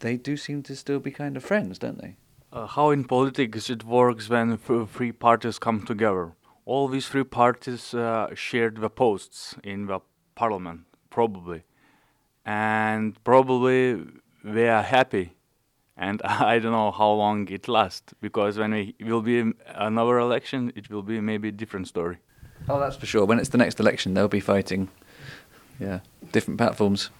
they 0.00 0.16
do 0.16 0.36
seem 0.36 0.62
to 0.64 0.76
still 0.76 0.98
be 0.98 1.10
kind 1.10 1.36
of 1.36 1.44
friends, 1.44 1.78
don't 1.78 2.00
they? 2.00 2.16
Uh, 2.52 2.66
how 2.66 2.90
in 2.90 3.04
politics 3.04 3.68
it 3.68 3.84
works 3.84 4.28
when 4.28 4.56
three 4.56 5.12
parties 5.12 5.58
come 5.58 5.84
together. 5.84 6.32
All 6.64 6.88
these 6.88 7.08
three 7.08 7.24
parties 7.24 7.94
uh, 7.94 8.34
shared 8.34 8.78
the 8.78 8.90
posts 8.90 9.54
in 9.62 9.86
the 9.86 10.00
parliament, 10.34 10.82
probably, 11.10 11.64
and 12.44 13.22
probably 13.24 14.04
they 14.42 14.68
are 14.68 14.82
happy. 14.82 15.34
And 15.96 16.20
I 16.24 16.58
don't 16.58 16.72
know 16.72 16.90
how 16.90 17.10
long 17.12 17.48
it 17.48 17.68
lasts 17.68 18.14
because 18.20 18.58
when 18.58 18.72
it 18.72 18.94
will 19.00 19.22
be 19.22 19.52
another 19.68 20.18
election, 20.18 20.72
it 20.74 20.90
will 20.90 21.02
be 21.02 21.20
maybe 21.20 21.48
a 21.48 21.52
different 21.52 21.88
story. 21.88 22.18
Oh, 22.68 22.80
that's 22.80 22.96
for 22.96 23.06
sure. 23.06 23.24
When 23.24 23.38
it's 23.38 23.50
the 23.50 23.58
next 23.58 23.80
election, 23.80 24.14
they'll 24.14 24.28
be 24.28 24.40
fighting. 24.40 24.88
Yeah, 25.78 26.00
different 26.32 26.58
platforms. 26.58 27.10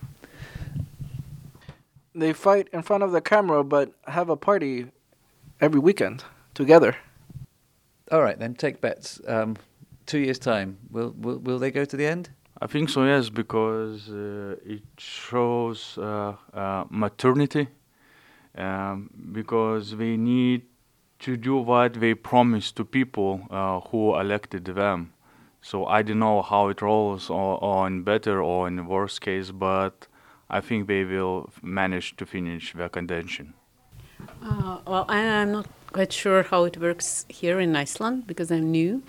They 2.17 2.33
fight 2.33 2.69
in 2.73 2.83
front 2.83 3.03
of 3.03 3.13
the 3.13 3.21
camera, 3.21 3.63
but 3.63 3.93
have 4.07 4.31
a 4.31 4.37
party 4.37 4.87
every 5.61 5.81
weekend 5.81 6.25
together. 6.55 6.97
All 8.11 8.23
right, 8.23 8.39
then 8.39 8.55
take 8.55 8.81
bets. 8.81 9.21
Um, 9.29 9.57
two 10.07 10.19
years' 10.19 10.39
time, 10.39 10.79
will 10.91 11.15
will 11.19 11.39
will 11.39 11.59
they 11.59 11.71
go 11.71 11.85
to 11.85 11.97
the 11.97 12.07
end? 12.07 12.31
I 12.63 12.67
think 12.67 12.89
so, 12.89 13.05
yes, 13.05 13.29
because 13.29 14.09
uh, 14.09 14.57
it 14.65 14.83
shows 14.97 15.99
uh, 15.99 16.35
uh, 16.55 16.85
maternity. 16.89 17.69
Um, 18.57 19.11
because 19.33 19.97
they 19.99 20.17
need 20.17 20.63
to 21.19 21.37
do 21.37 21.59
what 21.59 22.01
they 22.01 22.15
promised 22.15 22.77
to 22.77 22.85
people 22.87 23.47
uh, 23.51 23.81
who 23.91 24.19
elected 24.19 24.65
them. 24.65 25.13
So 25.61 25.85
I 25.85 26.01
don't 26.01 26.21
know 26.21 26.41
how 26.41 26.69
it 26.69 26.81
rolls 26.81 27.29
or, 27.29 27.63
or 27.63 27.87
in 27.87 28.03
better 28.03 28.43
or 28.43 28.67
in 28.67 28.87
worse 28.87 29.19
case, 29.19 29.51
but 29.51 30.09
I 30.49 30.61
think 30.61 30.87
they 30.87 31.05
will 31.05 31.51
manage 31.63 32.17
to 32.17 32.27
finish 32.27 32.73
their 32.73 32.89
convention. 32.89 33.55
Uh, 34.43 34.79
well, 34.87 35.05
I, 35.09 35.19
I'm 35.19 35.53
not 35.53 35.67
quite 35.93 36.13
sure 36.13 36.43
how 36.43 36.65
it 36.65 36.79
works 36.79 37.27
here 37.29 37.59
in 37.61 37.75
Iceland 37.75 38.27
because 38.27 38.51
I'm 38.51 38.71
new. 38.71 39.03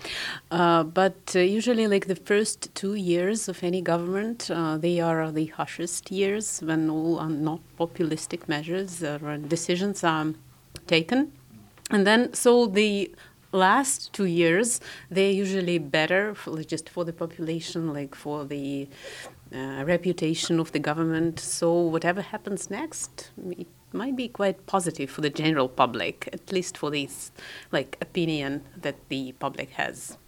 Uh, 0.50 0.82
but 0.82 1.32
uh, 1.34 1.40
usually, 1.40 1.86
like 1.86 2.06
the 2.06 2.16
first 2.16 2.74
two 2.74 2.94
years 2.94 3.48
of 3.48 3.62
any 3.62 3.80
government, 3.80 4.50
uh, 4.50 4.76
they 4.78 5.00
are 5.00 5.30
the 5.30 5.46
harshest 5.46 6.10
years 6.10 6.60
when 6.60 6.90
all 6.90 7.24
not 7.26 7.60
populistic 7.78 8.48
measures 8.48 9.02
or 9.02 9.36
decisions 9.38 10.02
are 10.04 10.34
taken. 10.86 11.32
And 11.90 12.06
then, 12.06 12.34
so 12.34 12.66
the 12.66 13.10
last 13.52 14.12
two 14.12 14.26
years, 14.26 14.80
they're 15.10 15.30
usually 15.30 15.78
better 15.78 16.34
for, 16.34 16.62
just 16.62 16.88
for 16.88 17.04
the 17.04 17.12
population, 17.12 17.92
like 17.92 18.14
for 18.14 18.44
the 18.44 18.88
uh, 19.54 19.84
reputation 19.84 20.60
of 20.60 20.72
the 20.72 20.78
government. 20.78 21.40
So 21.40 21.72
whatever 21.72 22.20
happens 22.20 22.70
next, 22.70 23.30
it 23.50 23.66
might 23.92 24.16
be 24.16 24.28
quite 24.28 24.66
positive 24.66 25.10
for 25.10 25.20
the 25.20 25.30
general 25.30 25.68
public, 25.68 26.28
at 26.32 26.52
least 26.52 26.76
for 26.76 26.90
this 26.90 27.32
like 27.72 27.96
opinion 28.00 28.62
that 28.76 28.96
the 29.08 29.32
public 29.32 29.70
has. 29.70 30.18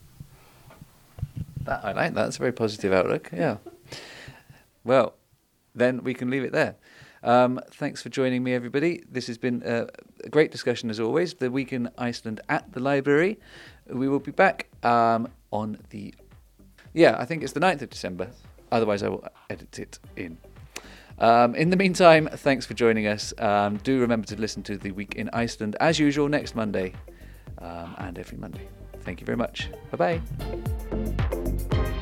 That 1.64 1.84
I 1.84 1.92
like. 1.92 2.14
That's 2.14 2.36
a 2.36 2.38
very 2.38 2.52
positive 2.52 2.92
outlook. 2.92 3.30
Yeah. 3.32 3.58
Well, 4.84 5.14
then 5.74 6.02
we 6.02 6.14
can 6.14 6.30
leave 6.30 6.44
it 6.44 6.52
there. 6.52 6.76
Um, 7.22 7.60
thanks 7.72 8.02
for 8.02 8.08
joining 8.08 8.42
me, 8.42 8.54
everybody. 8.54 9.04
This 9.10 9.26
has 9.26 9.36
been 9.36 9.62
a, 9.64 9.86
a 10.24 10.30
great 10.30 10.50
discussion 10.50 10.88
as 10.88 10.98
always. 10.98 11.34
The 11.34 11.50
week 11.50 11.72
in 11.72 11.90
Iceland 11.98 12.40
at 12.48 12.72
the 12.72 12.80
library. 12.80 13.38
We 13.86 14.08
will 14.08 14.20
be 14.20 14.32
back 14.32 14.68
um, 14.82 15.28
on 15.50 15.78
the 15.90 16.14
yeah, 16.92 17.16
I 17.18 17.24
think 17.24 17.42
it's 17.42 17.52
the 17.52 17.60
9th 17.60 17.82
of 17.82 17.90
December. 17.90 18.30
Otherwise, 18.72 19.02
I 19.02 19.08
will 19.08 19.26
edit 19.48 19.78
it 19.78 19.98
in. 20.16 20.38
Um, 21.18 21.54
in 21.54 21.70
the 21.70 21.76
meantime, 21.76 22.28
thanks 22.32 22.64
for 22.64 22.74
joining 22.74 23.06
us. 23.06 23.34
Um, 23.38 23.76
do 23.78 24.00
remember 24.00 24.26
to 24.28 24.36
listen 24.36 24.62
to 24.64 24.78
the 24.78 24.90
week 24.92 25.14
in 25.16 25.28
Iceland 25.32 25.76
as 25.78 25.98
usual 25.98 26.28
next 26.28 26.54
Monday 26.54 26.94
um, 27.58 27.94
and 27.98 28.18
every 28.18 28.38
Monday. 28.38 28.66
Thank 29.02 29.20
you 29.20 29.26
very 29.26 29.36
much. 29.36 29.68
Bye 29.90 30.20
bye. 31.70 31.96